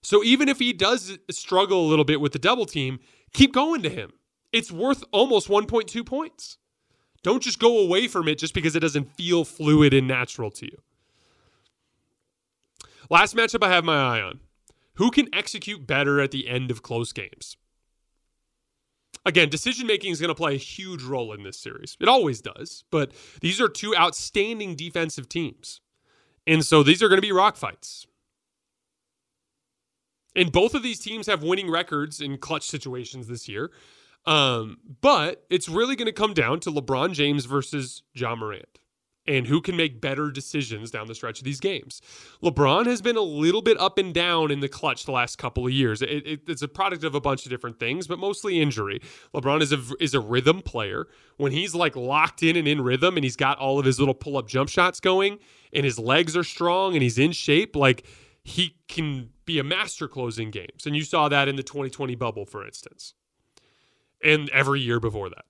So 0.04 0.22
even 0.22 0.50
if 0.50 0.60
he 0.60 0.74
does 0.74 1.18
struggle 1.32 1.86
a 1.86 1.88
little 1.88 2.06
bit 2.06 2.20
with 2.20 2.34
the 2.34 2.40
double 2.40 2.66
team, 2.66 3.00
keep 3.32 3.54
going 3.54 3.84
to 3.84 3.90
him. 3.90 4.12
It's 4.52 4.72
worth 4.72 5.06
almost 5.14 5.48
1.2 5.48 6.06
points. 6.06 6.58
Don't 7.26 7.42
just 7.42 7.58
go 7.58 7.80
away 7.80 8.08
from 8.08 8.28
it 8.28 8.38
just 8.38 8.54
because 8.54 8.76
it 8.76 8.82
doesn't 8.82 9.12
feel 9.16 9.46
fluid 9.46 9.96
and 9.96 10.08
natural 10.08 10.52
to 10.52 10.68
you. 10.68 10.78
Last 13.10 13.36
matchup 13.36 13.66
I 13.66 13.74
have 13.74 13.84
my 13.84 13.98
eye 13.98 14.22
on. 14.22 14.42
Who 14.98 15.10
can 15.10 15.34
execute 15.34 15.88
better 15.88 16.22
at 16.22 16.30
the 16.30 16.48
end 16.48 16.70
of 16.70 16.84
close 16.84 17.12
games? 17.12 17.58
Again, 19.26 19.50
decision 19.50 19.88
making 19.88 20.12
is 20.12 20.22
going 20.22 20.28
to 20.28 20.36
play 20.36 20.54
a 20.54 20.60
huge 20.60 21.02
role 21.02 21.34
in 21.34 21.42
this 21.42 21.58
series. 21.58 21.98
It 22.00 22.08
always 22.08 22.42
does, 22.42 22.84
but 22.92 23.12
these 23.42 23.60
are 23.60 23.70
two 23.70 23.96
outstanding 23.96 24.76
defensive 24.76 25.28
teams. 25.28 25.82
And 26.46 26.64
so 26.64 26.84
these 26.84 27.02
are 27.02 27.10
going 27.10 27.18
to 27.18 27.28
be 27.28 27.32
rock 27.32 27.56
fights. 27.56 28.06
And 30.36 30.52
both 30.52 30.76
of 30.76 30.84
these 30.84 31.00
teams 31.00 31.26
have 31.26 31.42
winning 31.42 31.72
records 31.72 32.22
in 32.22 32.38
clutch 32.38 32.70
situations 32.70 33.28
this 33.28 33.50
year. 33.50 33.72
Um, 34.26 34.78
but 35.02 35.46
it's 35.50 35.70
really 35.70 35.96
going 35.96 36.08
to 36.08 36.12
come 36.12 36.34
down 36.34 36.60
to 36.62 36.72
LeBron 36.72 37.14
James 37.14 37.46
versus 37.46 38.02
Ja 38.14 38.36
Morant 38.36 38.80
and 39.28 39.48
who 39.48 39.62
can 39.62 39.76
make 39.76 40.02
better 40.02 40.30
decisions 40.30 40.92
down 40.92 41.08
the 41.08 41.16
stretch 41.16 41.40
of 41.40 41.46
these 41.46 41.60
games. 41.60 42.02
LeBron 42.44 42.86
has 42.86 43.02
been 43.02 43.18
a 43.18 43.22
little 43.22 43.62
bit 43.62 43.78
up 43.80 43.98
and 43.98 44.14
down 44.14 44.52
in 44.52 44.60
the 44.60 44.70
clutch 44.70 45.06
the 45.06 45.12
last 45.12 45.38
couple 45.38 45.66
of 45.66 45.72
years. 45.72 46.02
It, 46.02 46.10
it, 46.10 46.42
it's 46.48 46.62
a 46.62 46.68
product 46.68 47.04
of 47.04 47.16
a 47.16 47.22
bunch 47.22 47.46
of 47.46 47.50
different 47.50 47.80
things, 47.80 48.08
but 48.08 48.20
mostly 48.20 48.62
injury. 48.62 49.02
LeBron 49.34 49.62
is 49.62 49.74
a 49.74 49.82
is 50.00 50.14
a 50.14 50.20
rhythm 50.20 50.62
player. 50.62 51.08
When 51.38 51.52
he's 51.52 51.74
like 51.74 51.96
locked 51.96 52.44
in 52.44 52.56
and 52.56 52.68
in 52.68 52.82
rhythm, 52.82 53.18
and 53.18 53.24
he's 53.24 53.36
got 53.36 53.58
all 53.58 53.80
of 53.80 53.86
his 53.86 54.00
little 54.00 54.14
pull 54.14 54.38
up 54.38 54.48
jump 54.48 54.70
shots 54.70 55.00
going, 55.00 55.40
and 55.74 55.86
his 55.86 55.98
legs 55.98 56.38
are 56.38 56.44
strong, 56.44 56.94
and 56.94 57.02
he's 57.02 57.18
in 57.18 57.32
shape, 57.32 57.76
like 57.76 58.06
he 58.44 58.78
can 58.88 59.30
be 59.46 59.58
a 59.58 59.64
master 59.64 60.08
closing 60.08 60.52
games. 60.52 60.86
And 60.86 60.96
you 60.96 61.04
saw 61.04 61.30
that 61.30 61.48
in 61.48 61.56
the 61.56 61.64
2020 61.64 62.16
bubble, 62.16 62.46
for 62.46 62.66
instance 62.66 63.16
and 64.26 64.50
every 64.50 64.82
year 64.82 65.00
before 65.00 65.30
that. 65.30 65.46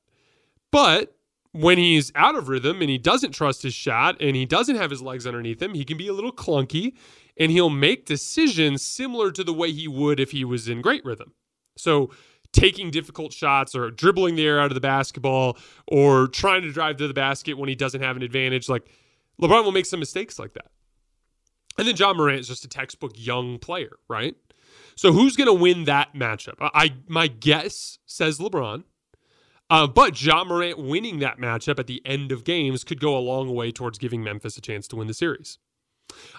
But 0.71 1.15
when 1.51 1.77
he's 1.77 2.11
out 2.15 2.35
of 2.35 2.49
rhythm 2.49 2.81
and 2.81 2.89
he 2.89 2.97
doesn't 2.97 3.31
trust 3.31 3.63
his 3.63 3.73
shot 3.73 4.17
and 4.19 4.35
he 4.35 4.45
doesn't 4.45 4.75
have 4.75 4.91
his 4.91 5.01
legs 5.01 5.25
underneath 5.25 5.61
him, 5.61 5.73
he 5.73 5.85
can 5.85 5.97
be 5.97 6.09
a 6.09 6.13
little 6.13 6.33
clunky 6.33 6.93
and 7.37 7.51
he'll 7.51 7.69
make 7.69 8.05
decisions 8.05 8.81
similar 8.81 9.31
to 9.31 9.43
the 9.43 9.53
way 9.53 9.71
he 9.71 9.87
would 9.87 10.19
if 10.19 10.31
he 10.31 10.43
was 10.43 10.67
in 10.67 10.81
great 10.81 11.03
rhythm. 11.05 11.33
So 11.77 12.11
taking 12.51 12.91
difficult 12.91 13.33
shots 13.33 13.75
or 13.75 13.91
dribbling 13.91 14.35
the 14.35 14.45
air 14.45 14.59
out 14.59 14.71
of 14.71 14.75
the 14.75 14.81
basketball 14.81 15.57
or 15.87 16.27
trying 16.27 16.61
to 16.63 16.71
drive 16.71 16.97
to 16.97 17.07
the 17.07 17.13
basket 17.13 17.57
when 17.57 17.69
he 17.69 17.75
doesn't 17.75 18.01
have 18.01 18.17
an 18.17 18.23
advantage. 18.23 18.67
Like 18.67 18.89
LeBron 19.41 19.63
will 19.63 19.71
make 19.71 19.85
some 19.85 19.99
mistakes 19.99 20.37
like 20.37 20.53
that. 20.53 20.71
And 21.77 21.87
then 21.87 21.95
Ja 21.95 22.13
Morant 22.13 22.39
is 22.39 22.47
just 22.47 22.65
a 22.65 22.69
textbook 22.69 23.13
young 23.15 23.59
player, 23.59 23.97
right? 24.07 24.35
So 24.95 25.11
who's 25.11 25.35
going 25.35 25.47
to 25.47 25.53
win 25.53 25.85
that 25.85 26.13
matchup? 26.13 26.55
I 26.59 26.93
my 27.07 27.27
guess 27.27 27.99
says 28.05 28.39
LeBron. 28.39 28.83
Uh, 29.69 29.87
but 29.87 30.21
Ja 30.21 30.43
Morant 30.43 30.77
winning 30.77 31.19
that 31.19 31.39
matchup 31.39 31.79
at 31.79 31.87
the 31.87 32.01
end 32.05 32.31
of 32.31 32.43
games 32.43 32.83
could 32.83 32.99
go 32.99 33.17
a 33.17 33.19
long 33.19 33.53
way 33.53 33.71
towards 33.71 33.97
giving 33.97 34.23
Memphis 34.23 34.57
a 34.57 34.61
chance 34.61 34.87
to 34.87 34.95
win 34.95 35.07
the 35.07 35.13
series. 35.13 35.57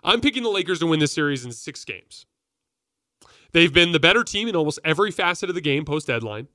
I'm 0.05 0.21
picking 0.21 0.45
the 0.45 0.49
Lakers 0.49 0.79
to 0.79 0.87
win 0.87 1.01
the 1.01 1.09
series 1.09 1.45
in 1.45 1.51
six 1.51 1.85
games. 1.85 2.25
They've 3.53 3.73
been 3.73 3.93
the 3.93 4.01
better 4.01 4.23
team 4.23 4.49
in 4.49 4.55
almost 4.55 4.79
every 4.85 5.11
facet 5.11 5.49
of 5.49 5.55
the 5.55 5.61
game 5.61 5.85
post 5.85 6.07
deadline. 6.07 6.47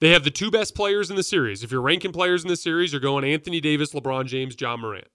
They 0.00 0.10
have 0.10 0.24
the 0.24 0.30
two 0.30 0.50
best 0.50 0.74
players 0.74 1.10
in 1.10 1.16
the 1.16 1.22
series. 1.22 1.62
If 1.62 1.70
you're 1.70 1.80
ranking 1.80 2.12
players 2.12 2.42
in 2.42 2.48
the 2.48 2.56
series, 2.56 2.92
you're 2.92 3.00
going 3.00 3.24
Anthony 3.24 3.60
Davis, 3.60 3.92
LeBron 3.92 4.26
James, 4.26 4.56
Ja 4.58 4.76
Morant. 4.76 5.08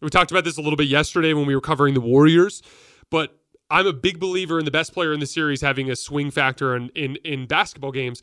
We 0.00 0.08
talked 0.08 0.30
about 0.30 0.44
this 0.44 0.56
a 0.56 0.62
little 0.62 0.76
bit 0.76 0.88
yesterday 0.88 1.34
when 1.34 1.46
we 1.46 1.54
were 1.54 1.60
covering 1.60 1.92
the 1.92 2.00
Warriors, 2.00 2.62
but 3.10 3.39
I'm 3.70 3.86
a 3.86 3.92
big 3.92 4.18
believer 4.18 4.58
in 4.58 4.64
the 4.64 4.70
best 4.70 4.92
player 4.92 5.12
in 5.12 5.20
the 5.20 5.26
series 5.26 5.60
having 5.60 5.90
a 5.90 5.96
swing 5.96 6.30
factor 6.30 6.76
in 6.76 6.90
in, 6.90 7.16
in 7.24 7.46
basketball 7.46 7.92
games, 7.92 8.22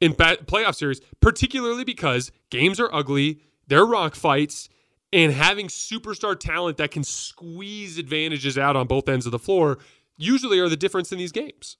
in 0.00 0.12
ba- 0.12 0.38
playoff 0.44 0.74
series, 0.74 1.00
particularly 1.20 1.84
because 1.84 2.32
games 2.50 2.80
are 2.80 2.92
ugly, 2.92 3.40
they're 3.66 3.86
rock 3.86 4.14
fights, 4.14 4.68
and 5.12 5.32
having 5.32 5.68
superstar 5.68 6.38
talent 6.38 6.76
that 6.76 6.90
can 6.90 7.04
squeeze 7.04 7.98
advantages 7.98 8.58
out 8.58 8.76
on 8.76 8.86
both 8.86 9.08
ends 9.08 9.26
of 9.26 9.32
the 9.32 9.38
floor 9.38 9.78
usually 10.16 10.58
are 10.58 10.68
the 10.68 10.76
difference 10.76 11.12
in 11.12 11.18
these 11.18 11.32
games. 11.32 11.76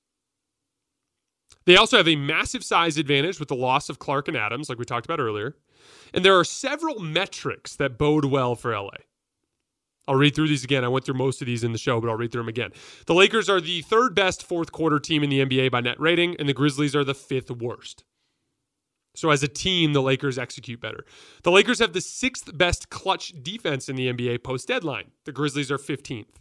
They 1.66 1.76
also 1.76 1.96
have 1.96 2.09
a 2.09 2.16
massive 2.16 2.62
size 2.62 2.98
advantage 2.98 3.40
with 3.40 3.48
the 3.48 3.57
loss 3.57 3.88
of 3.88 3.98
Clarke 3.98 4.28
and 4.28 4.37
Adams, 4.37 4.68
like 4.68 4.78
we 4.78 4.85
talked 4.85 5.07
about 5.07 5.20
earlier. 5.20 5.57
And 6.12 6.24
there 6.24 6.38
are 6.38 6.44
several 6.44 7.00
metrics 7.00 7.74
that 7.76 7.98
bode 7.98 8.26
well 8.26 8.54
for 8.54 8.76
LA. 8.76 8.90
I'll 10.07 10.17
read 10.17 10.35
through 10.35 10.49
these 10.49 10.64
again. 10.64 10.85
I 10.85 10.88
went 10.88 11.05
through 11.05 11.14
most 11.14 11.40
of 11.40 11.47
these 11.47 11.64
in 11.64 11.73
the 11.73 11.79
show, 11.79 12.01
but 12.01 12.11
I'll 12.11 12.17
read 12.17 12.33
through 12.33 12.43
them 12.43 12.49
again. 12.49 12.73
The 13.07 13.14
Lakers 13.14 13.49
are 13.49 13.61
the 13.61 13.81
third 13.83 14.14
best 14.14 14.43
fourth 14.43 14.71
quarter 14.71 14.99
team 14.99 15.23
in 15.23 15.31
the 15.31 15.45
NBA 15.45 15.71
by 15.71 15.81
net 15.81 15.99
rating, 15.99 16.37
and 16.38 16.49
the 16.49 16.55
Grizzlies 16.55 16.95
are 16.95 17.05
the 17.05 17.14
fifth 17.14 17.51
worst. 17.51 18.05
So 19.17 19.31
as 19.31 19.43
a 19.43 19.49
team, 19.49 19.93
the 19.93 20.03
Lakers 20.03 20.38
execute 20.38 20.81
better. 20.81 21.05
The 21.45 21.53
Lakers 21.53 21.79
have 21.79 21.93
the 21.93 22.01
sixth 22.01 22.57
best 22.57 22.90
clutch 22.90 23.33
defense 23.43 23.88
in 23.88 23.97
the 23.97 24.12
NBA 24.12 24.43
post 24.43 24.69
deadline. 24.69 25.12
The 25.25 25.33
Grizzlies 25.33 25.71
are 25.71 25.79
15th. 25.79 26.40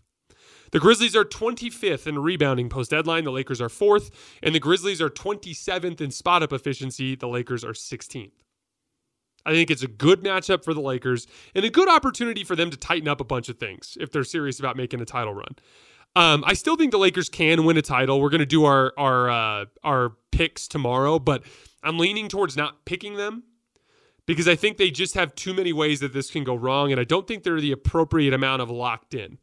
The 0.71 0.79
Grizzlies 0.79 1.15
are 1.15 1.23
25th 1.23 2.07
in 2.07 2.17
rebounding 2.17 2.67
post 2.67 2.89
deadline. 2.89 3.25
The 3.25 3.31
Lakers 3.31 3.61
are 3.61 3.69
fourth. 3.69 4.09
And 4.41 4.55
the 4.55 4.59
Grizzlies 4.59 5.01
are 5.01 5.09
27th 5.09 6.01
in 6.01 6.09
spot 6.09 6.41
up 6.41 6.51
efficiency. 6.51 7.15
The 7.15 7.27
Lakers 7.27 7.63
are 7.63 7.73
16th. 7.73 8.42
I 9.45 9.53
think 9.53 9.69
it's 9.69 9.83
a 9.83 9.87
good 9.87 10.21
matchup 10.21 10.63
for 10.63 10.73
the 10.73 10.81
Lakers 10.81 11.27
and 11.53 11.65
a 11.65 11.69
good 11.69 11.89
opportunity 11.89 12.43
for 12.43 12.55
them 12.55 12.69
to 12.69 12.77
tighten 12.77 13.07
up 13.07 13.19
a 13.19 13.25
bunch 13.25 13.49
of 13.49 13.57
things 13.57 13.97
if 13.99 14.11
they're 14.11 14.23
serious 14.23 14.59
about 14.59 14.77
making 14.77 15.01
a 15.01 15.05
title 15.05 15.33
run. 15.33 15.55
Um, 16.15 16.43
I 16.45 16.53
still 16.53 16.75
think 16.75 16.91
the 16.91 16.99
Lakers 16.99 17.27
can 17.27 17.65
win 17.65 17.77
a 17.77 17.81
title. 17.81 18.21
We're 18.21 18.29
going 18.29 18.39
to 18.39 18.45
do 18.45 18.65
our 18.65 18.93
our 18.97 19.29
uh, 19.29 19.65
our 19.83 20.13
picks 20.31 20.67
tomorrow, 20.67 21.19
but 21.19 21.43
I'm 21.83 21.97
leaning 21.97 22.27
towards 22.27 22.55
not 22.55 22.85
picking 22.85 23.15
them 23.15 23.43
because 24.25 24.47
I 24.47 24.55
think 24.55 24.77
they 24.77 24.91
just 24.91 25.15
have 25.15 25.33
too 25.35 25.53
many 25.53 25.73
ways 25.73 25.99
that 26.01 26.13
this 26.13 26.29
can 26.29 26.43
go 26.43 26.55
wrong, 26.55 26.91
and 26.91 26.99
I 26.99 27.03
don't 27.03 27.27
think 27.27 27.43
they're 27.43 27.59
the 27.59 27.71
appropriate 27.71 28.33
amount 28.33 28.61
of 28.61 28.69
locked 28.69 29.13
in. 29.13 29.39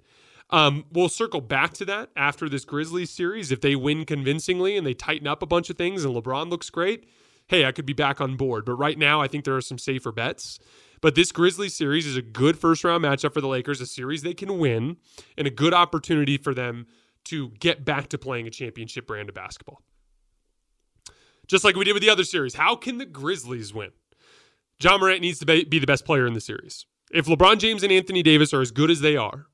Um, 0.50 0.84
we'll 0.92 1.08
circle 1.08 1.40
back 1.40 1.74
to 1.74 1.84
that 1.86 2.10
after 2.16 2.48
this 2.48 2.64
Grizzlies 2.64 3.10
series. 3.10 3.52
If 3.52 3.60
they 3.60 3.76
win 3.76 4.04
convincingly 4.04 4.76
and 4.76 4.86
they 4.86 4.94
tighten 4.94 5.26
up 5.26 5.42
a 5.42 5.46
bunch 5.46 5.70
of 5.70 5.76
things 5.76 6.04
and 6.04 6.14
LeBron 6.14 6.50
looks 6.50 6.70
great, 6.70 7.08
hey, 7.50 7.66
I 7.66 7.72
could 7.72 7.84
be 7.84 7.92
back 7.92 8.20
on 8.20 8.36
board. 8.36 8.64
But 8.64 8.74
right 8.74 8.96
now, 8.96 9.20
I 9.20 9.26
think 9.26 9.44
there 9.44 9.56
are 9.56 9.60
some 9.60 9.76
safer 9.76 10.12
bets. 10.12 10.60
But 11.00 11.16
this 11.16 11.32
Grizzlies 11.32 11.74
series 11.74 12.06
is 12.06 12.16
a 12.16 12.22
good 12.22 12.56
first 12.56 12.84
round 12.84 13.04
matchup 13.04 13.34
for 13.34 13.40
the 13.40 13.48
Lakers, 13.48 13.80
a 13.80 13.86
series 13.86 14.22
they 14.22 14.34
can 14.34 14.58
win, 14.58 14.98
and 15.36 15.46
a 15.46 15.50
good 15.50 15.74
opportunity 15.74 16.36
for 16.36 16.54
them 16.54 16.86
to 17.24 17.48
get 17.58 17.84
back 17.84 18.08
to 18.10 18.18
playing 18.18 18.46
a 18.46 18.50
championship 18.50 19.06
brand 19.06 19.28
of 19.28 19.34
basketball. 19.34 19.82
Just 21.48 21.64
like 21.64 21.74
we 21.74 21.84
did 21.84 21.94
with 21.94 22.02
the 22.02 22.10
other 22.10 22.22
series, 22.22 22.54
how 22.54 22.76
can 22.76 22.98
the 22.98 23.06
Grizzlies 23.06 23.74
win? 23.74 23.90
Ja 24.80 24.96
Morant 24.96 25.20
needs 25.20 25.40
to 25.40 25.46
be 25.46 25.64
the 25.64 25.86
best 25.86 26.04
player 26.04 26.26
in 26.26 26.34
the 26.34 26.40
series. 26.40 26.86
If 27.10 27.26
LeBron 27.26 27.58
James 27.58 27.82
and 27.82 27.90
Anthony 27.90 28.22
Davis 28.22 28.54
are 28.54 28.60
as 28.60 28.70
good 28.70 28.90
as 28.90 29.00
they 29.00 29.16
are, 29.16 29.46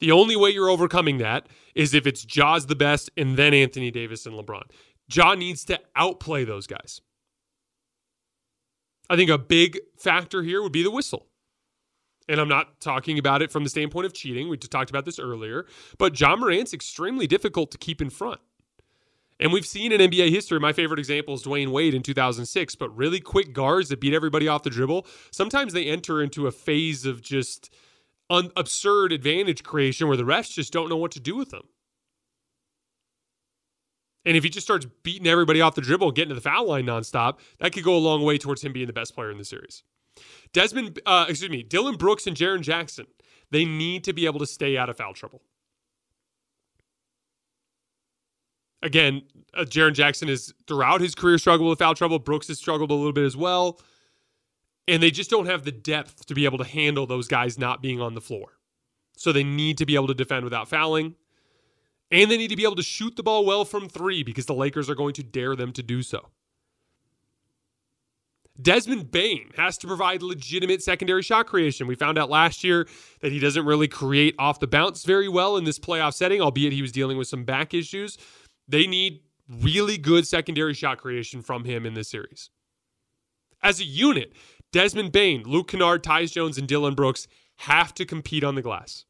the 0.00 0.10
only 0.10 0.34
way 0.34 0.50
you're 0.50 0.68
overcoming 0.68 1.18
that 1.18 1.48
is 1.74 1.94
if 1.94 2.06
it's 2.06 2.24
Ja's 2.24 2.66
the 2.66 2.74
best 2.74 3.10
and 3.16 3.36
then 3.36 3.54
Anthony 3.54 3.92
Davis 3.92 4.26
and 4.26 4.34
LeBron. 4.34 4.64
Ja 5.10 5.34
needs 5.34 5.64
to 5.66 5.78
outplay 5.94 6.44
those 6.44 6.66
guys. 6.66 7.00
I 9.08 9.16
think 9.16 9.30
a 9.30 9.38
big 9.38 9.78
factor 9.96 10.42
here 10.42 10.62
would 10.62 10.72
be 10.72 10.82
the 10.82 10.90
whistle. 10.90 11.26
And 12.28 12.40
I'm 12.40 12.48
not 12.48 12.80
talking 12.80 13.18
about 13.18 13.40
it 13.42 13.52
from 13.52 13.62
the 13.62 13.70
standpoint 13.70 14.06
of 14.06 14.12
cheating. 14.12 14.48
We 14.48 14.56
talked 14.56 14.90
about 14.90 15.04
this 15.04 15.18
earlier. 15.18 15.66
But 15.96 16.18
Ja 16.18 16.34
Morant's 16.34 16.74
extremely 16.74 17.26
difficult 17.26 17.70
to 17.70 17.78
keep 17.78 18.02
in 18.02 18.10
front. 18.10 18.40
And 19.38 19.52
we've 19.52 19.66
seen 19.66 19.92
in 19.92 20.00
NBA 20.00 20.30
history, 20.30 20.58
my 20.58 20.72
favorite 20.72 20.98
example 20.98 21.34
is 21.34 21.42
Dwyane 21.42 21.68
Wade 21.68 21.94
in 21.94 22.02
2006, 22.02 22.74
but 22.74 22.96
really 22.96 23.20
quick 23.20 23.52
guards 23.52 23.90
that 23.90 24.00
beat 24.00 24.14
everybody 24.14 24.48
off 24.48 24.62
the 24.62 24.70
dribble. 24.70 25.06
Sometimes 25.30 25.72
they 25.72 25.84
enter 25.84 26.22
into 26.22 26.46
a 26.46 26.50
phase 26.52 27.04
of 27.04 27.20
just 27.20 27.72
un- 28.30 28.50
absurd 28.56 29.12
advantage 29.12 29.62
creation 29.62 30.08
where 30.08 30.16
the 30.16 30.22
refs 30.22 30.52
just 30.52 30.72
don't 30.72 30.88
know 30.88 30.96
what 30.96 31.12
to 31.12 31.20
do 31.20 31.36
with 31.36 31.50
them. 31.50 31.68
And 34.26 34.36
if 34.36 34.42
he 34.42 34.50
just 34.50 34.66
starts 34.66 34.86
beating 35.04 35.28
everybody 35.28 35.60
off 35.60 35.76
the 35.76 35.80
dribble 35.80 36.10
getting 36.10 36.30
to 36.30 36.34
the 36.34 36.40
foul 36.40 36.66
line 36.66 36.84
nonstop, 36.84 37.38
that 37.60 37.72
could 37.72 37.84
go 37.84 37.96
a 37.96 37.98
long 37.98 38.24
way 38.24 38.36
towards 38.36 38.62
him 38.62 38.72
being 38.72 38.88
the 38.88 38.92
best 38.92 39.14
player 39.14 39.30
in 39.30 39.38
the 39.38 39.44
series. 39.44 39.84
Desmond, 40.52 41.00
uh, 41.06 41.26
excuse 41.28 41.50
me, 41.50 41.62
Dillon 41.62 41.96
Brooks 41.96 42.26
and 42.26 42.36
Jaren 42.36 42.60
Jackson, 42.60 43.06
they 43.52 43.64
need 43.64 44.02
to 44.04 44.12
be 44.12 44.26
able 44.26 44.40
to 44.40 44.46
stay 44.46 44.76
out 44.76 44.90
of 44.90 44.96
foul 44.96 45.14
trouble. 45.14 45.42
Again, 48.82 49.22
uh, 49.54 49.62
Jaren 49.62 49.94
Jackson 49.94 50.28
has 50.28 50.52
throughout 50.66 51.00
his 51.00 51.14
career 51.14 51.38
struggled 51.38 51.70
with 51.70 51.78
foul 51.78 51.94
trouble. 51.94 52.18
Brooks 52.18 52.48
has 52.48 52.58
struggled 52.58 52.90
a 52.90 52.94
little 52.94 53.12
bit 53.12 53.24
as 53.24 53.36
well. 53.36 53.80
And 54.88 55.02
they 55.02 55.10
just 55.10 55.30
don't 55.30 55.46
have 55.46 55.64
the 55.64 55.72
depth 55.72 56.26
to 56.26 56.34
be 56.34 56.44
able 56.44 56.58
to 56.58 56.64
handle 56.64 57.06
those 57.06 57.28
guys 57.28 57.58
not 57.58 57.80
being 57.80 58.00
on 58.00 58.14
the 58.14 58.20
floor. 58.20 58.58
So 59.16 59.32
they 59.32 59.44
need 59.44 59.78
to 59.78 59.86
be 59.86 59.94
able 59.94 60.06
to 60.08 60.14
defend 60.14 60.44
without 60.44 60.68
fouling. 60.68 61.14
And 62.10 62.30
they 62.30 62.36
need 62.36 62.48
to 62.48 62.56
be 62.56 62.64
able 62.64 62.76
to 62.76 62.82
shoot 62.82 63.16
the 63.16 63.22
ball 63.22 63.44
well 63.44 63.64
from 63.64 63.88
three 63.88 64.22
because 64.22 64.46
the 64.46 64.54
Lakers 64.54 64.88
are 64.88 64.94
going 64.94 65.14
to 65.14 65.22
dare 65.22 65.56
them 65.56 65.72
to 65.72 65.82
do 65.82 66.02
so. 66.02 66.28
Desmond 68.60 69.10
Bane 69.10 69.50
has 69.56 69.76
to 69.78 69.86
provide 69.86 70.22
legitimate 70.22 70.82
secondary 70.82 71.22
shot 71.22 71.46
creation. 71.46 71.86
We 71.86 71.94
found 71.94 72.18
out 72.18 72.30
last 72.30 72.64
year 72.64 72.88
that 73.20 73.32
he 73.32 73.38
doesn't 73.38 73.66
really 73.66 73.88
create 73.88 74.34
off 74.38 74.60
the 74.60 74.66
bounce 74.66 75.04
very 75.04 75.28
well 75.28 75.56
in 75.56 75.64
this 75.64 75.78
playoff 75.78 76.14
setting, 76.14 76.40
albeit 76.40 76.72
he 76.72 76.80
was 76.80 76.92
dealing 76.92 77.18
with 77.18 77.28
some 77.28 77.44
back 77.44 77.74
issues. 77.74 78.16
They 78.66 78.86
need 78.86 79.20
really 79.48 79.98
good 79.98 80.26
secondary 80.26 80.74
shot 80.74 80.98
creation 80.98 81.42
from 81.42 81.64
him 81.64 81.84
in 81.84 81.94
this 81.94 82.08
series. 82.08 82.50
As 83.62 83.80
a 83.80 83.84
unit, 83.84 84.32
Desmond 84.72 85.12
Bane, 85.12 85.42
Luke 85.44 85.68
Kennard, 85.68 86.02
Tyus 86.02 86.32
Jones, 86.32 86.56
and 86.56 86.66
Dillon 86.66 86.94
Brooks 86.94 87.26
have 87.56 87.92
to 87.94 88.04
compete 88.04 88.44
on 88.44 88.54
the 88.54 88.62
glass 88.62 89.04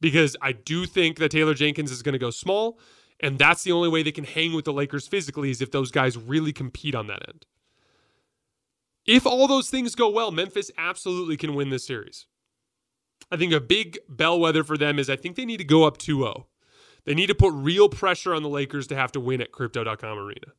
because 0.00 0.36
I 0.40 0.52
do 0.52 0.86
think 0.86 1.18
that 1.18 1.30
Taylor 1.30 1.54
Jenkins 1.54 1.90
is 1.90 2.02
going 2.02 2.14
to 2.14 2.18
go 2.18 2.30
small, 2.30 2.78
and 3.20 3.38
that's 3.38 3.62
the 3.62 3.72
only 3.72 3.88
way 3.88 4.02
they 4.02 4.12
can 4.12 4.24
hang 4.24 4.54
with 4.54 4.64
the 4.64 4.72
Lakers 4.72 5.06
physically 5.06 5.50
is 5.50 5.60
if 5.60 5.70
those 5.70 5.90
guys 5.90 6.16
really 6.16 6.52
compete 6.52 6.94
on 6.94 7.06
that 7.08 7.28
end. 7.28 7.46
If 9.06 9.26
all 9.26 9.46
those 9.46 9.70
things 9.70 9.94
go 9.94 10.08
well, 10.08 10.30
Memphis 10.30 10.70
absolutely 10.78 11.36
can 11.36 11.54
win 11.54 11.70
this 11.70 11.86
series. 11.86 12.26
I 13.30 13.36
think 13.36 13.52
a 13.52 13.60
big 13.60 13.98
bellwether 14.08 14.64
for 14.64 14.76
them 14.76 14.98
is 14.98 15.10
I 15.10 15.16
think 15.16 15.36
they 15.36 15.44
need 15.44 15.58
to 15.58 15.64
go 15.64 15.84
up 15.84 15.98
2 15.98 16.18
0. 16.18 16.46
They 17.04 17.14
need 17.14 17.28
to 17.28 17.34
put 17.34 17.52
real 17.54 17.88
pressure 17.88 18.34
on 18.34 18.42
the 18.42 18.48
Lakers 18.48 18.86
to 18.88 18.96
have 18.96 19.12
to 19.12 19.20
win 19.20 19.40
at 19.40 19.52
Crypto.com 19.52 20.18
Arena. 20.18 20.52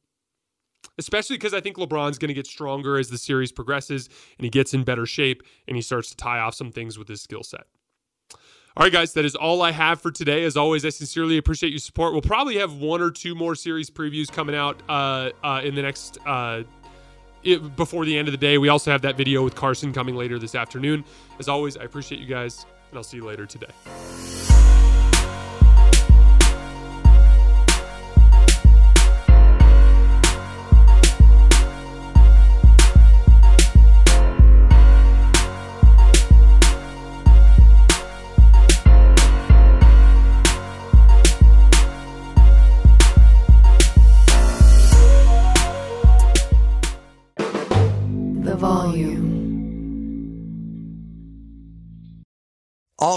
Especially 0.98 1.38
because 1.38 1.54
I 1.54 1.62
think 1.62 1.78
LeBron's 1.78 2.18
going 2.18 2.30
to 2.30 2.34
get 2.34 2.48
stronger 2.48 2.98
as 2.98 3.10
the 3.10 3.18
series 3.18 3.52
progresses 3.52 4.10
and 4.38 4.44
he 4.44 4.50
gets 4.50 4.74
in 4.74 4.84
better 4.84 5.06
shape 5.06 5.44
and 5.68 5.76
he 5.76 5.82
starts 5.82 6.10
to 6.10 6.18
tie 6.18 6.40
off 6.40 6.56
some 6.56 6.72
things 6.72 6.98
with 6.98 7.08
his 7.08 7.22
skill 7.22 7.44
set. 7.44 7.66
All 8.78 8.86
right, 8.86 8.94
guys, 8.94 9.12
that 9.14 9.26
is 9.26 9.36
all 9.36 9.62
I 9.62 9.72
have 9.72 10.00
for 10.00 10.12
today. 10.12 10.46
As 10.46 10.56
always, 10.56 10.86
I 10.86 10.90
sincerely 10.90 11.38
appreciate 11.38 11.72
your 11.72 11.80
support. 11.80 12.14
We'll 12.14 12.22
probably 12.22 12.58
have 12.58 12.76
one 12.76 13.02
or 13.02 13.12
two 13.12 13.36
more 13.36 13.54
series 13.54 13.90
previews 13.90 14.32
coming 14.32 14.56
out 14.56 14.82
uh, 14.88 15.32
uh, 15.44 15.60
in 15.62 15.76
the 15.76 15.82
next 15.82 16.18
uh, 16.26 16.64
it, 17.44 17.76
before 17.76 18.06
the 18.06 18.18
end 18.18 18.30
of 18.30 18.32
the 18.32 18.38
day. 18.38 18.58
We 18.58 18.70
also 18.70 18.90
have 18.90 19.02
that 19.02 19.18
video 19.18 19.44
with 19.44 19.56
Carson 19.56 19.92
coming 19.92 20.16
later 20.16 20.40
this 20.40 20.56
afternoon. 20.56 21.04
As 21.38 21.50
always, 21.50 21.76
I 21.76 21.84
appreciate 21.84 22.22
you 22.22 22.28
guys, 22.28 22.66
and 22.90 22.98
I'll 22.98 23.04
see 23.04 23.18
you 23.18 23.26
later 23.26 23.46
today. 23.46 23.72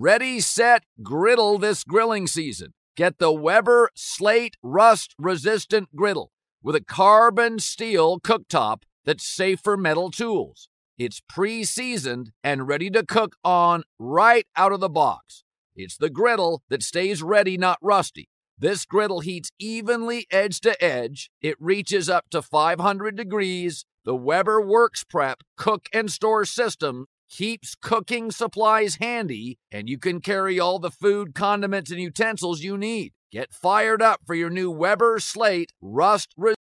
Ready, 0.00 0.38
set, 0.38 0.84
griddle 1.02 1.58
this 1.58 1.82
grilling 1.82 2.28
season. 2.28 2.72
Get 2.96 3.18
the 3.18 3.32
Weber 3.32 3.90
Slate 3.96 4.56
Rust 4.62 5.12
Resistant 5.18 5.88
Griddle 5.96 6.30
with 6.62 6.76
a 6.76 6.84
carbon 6.84 7.58
steel 7.58 8.20
cooktop 8.20 8.82
that's 9.04 9.26
safe 9.26 9.58
for 9.58 9.76
metal 9.76 10.12
tools. 10.12 10.68
It's 10.98 11.20
pre 11.28 11.64
seasoned 11.64 12.30
and 12.44 12.68
ready 12.68 12.90
to 12.90 13.04
cook 13.04 13.34
on 13.42 13.82
right 13.98 14.46
out 14.54 14.70
of 14.70 14.78
the 14.78 14.88
box. 14.88 15.42
It's 15.74 15.96
the 15.96 16.10
griddle 16.10 16.62
that 16.68 16.84
stays 16.84 17.20
ready, 17.20 17.58
not 17.58 17.80
rusty. 17.82 18.28
This 18.56 18.84
griddle 18.84 19.18
heats 19.18 19.50
evenly 19.58 20.28
edge 20.30 20.60
to 20.60 20.80
edge. 20.80 21.28
It 21.42 21.56
reaches 21.58 22.08
up 22.08 22.30
to 22.30 22.40
500 22.40 23.16
degrees. 23.16 23.84
The 24.04 24.14
Weber 24.14 24.60
Works 24.60 25.02
Prep 25.02 25.42
cook 25.56 25.88
and 25.92 26.08
store 26.08 26.44
system 26.44 27.06
keeps 27.28 27.74
cooking 27.74 28.30
supplies 28.30 28.96
handy, 28.96 29.58
and 29.70 29.88
you 29.88 29.98
can 29.98 30.20
carry 30.20 30.58
all 30.58 30.78
the 30.78 30.90
food, 30.90 31.34
condiments, 31.34 31.90
and 31.90 32.00
utensils 32.00 32.62
you 32.62 32.76
need. 32.76 33.12
Get 33.30 33.52
fired 33.52 34.00
up 34.00 34.20
for 34.26 34.34
your 34.34 34.50
new 34.50 34.70
Weber 34.70 35.18
Slate 35.20 35.72
Rust. 35.80 36.34
Re- 36.36 36.54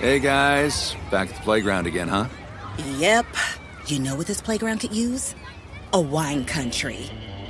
Hey 0.00 0.18
guys, 0.18 0.94
back 1.10 1.30
at 1.30 1.36
the 1.36 1.42
playground 1.42 1.86
again, 1.86 2.08
huh? 2.08 2.26
Yep. 2.98 3.26
You 3.86 4.00
know 4.00 4.16
what 4.16 4.26
this 4.26 4.42
playground 4.42 4.78
could 4.78 4.94
use? 4.94 5.34
A 5.92 6.00
wine 6.00 6.44
country. 6.44 7.10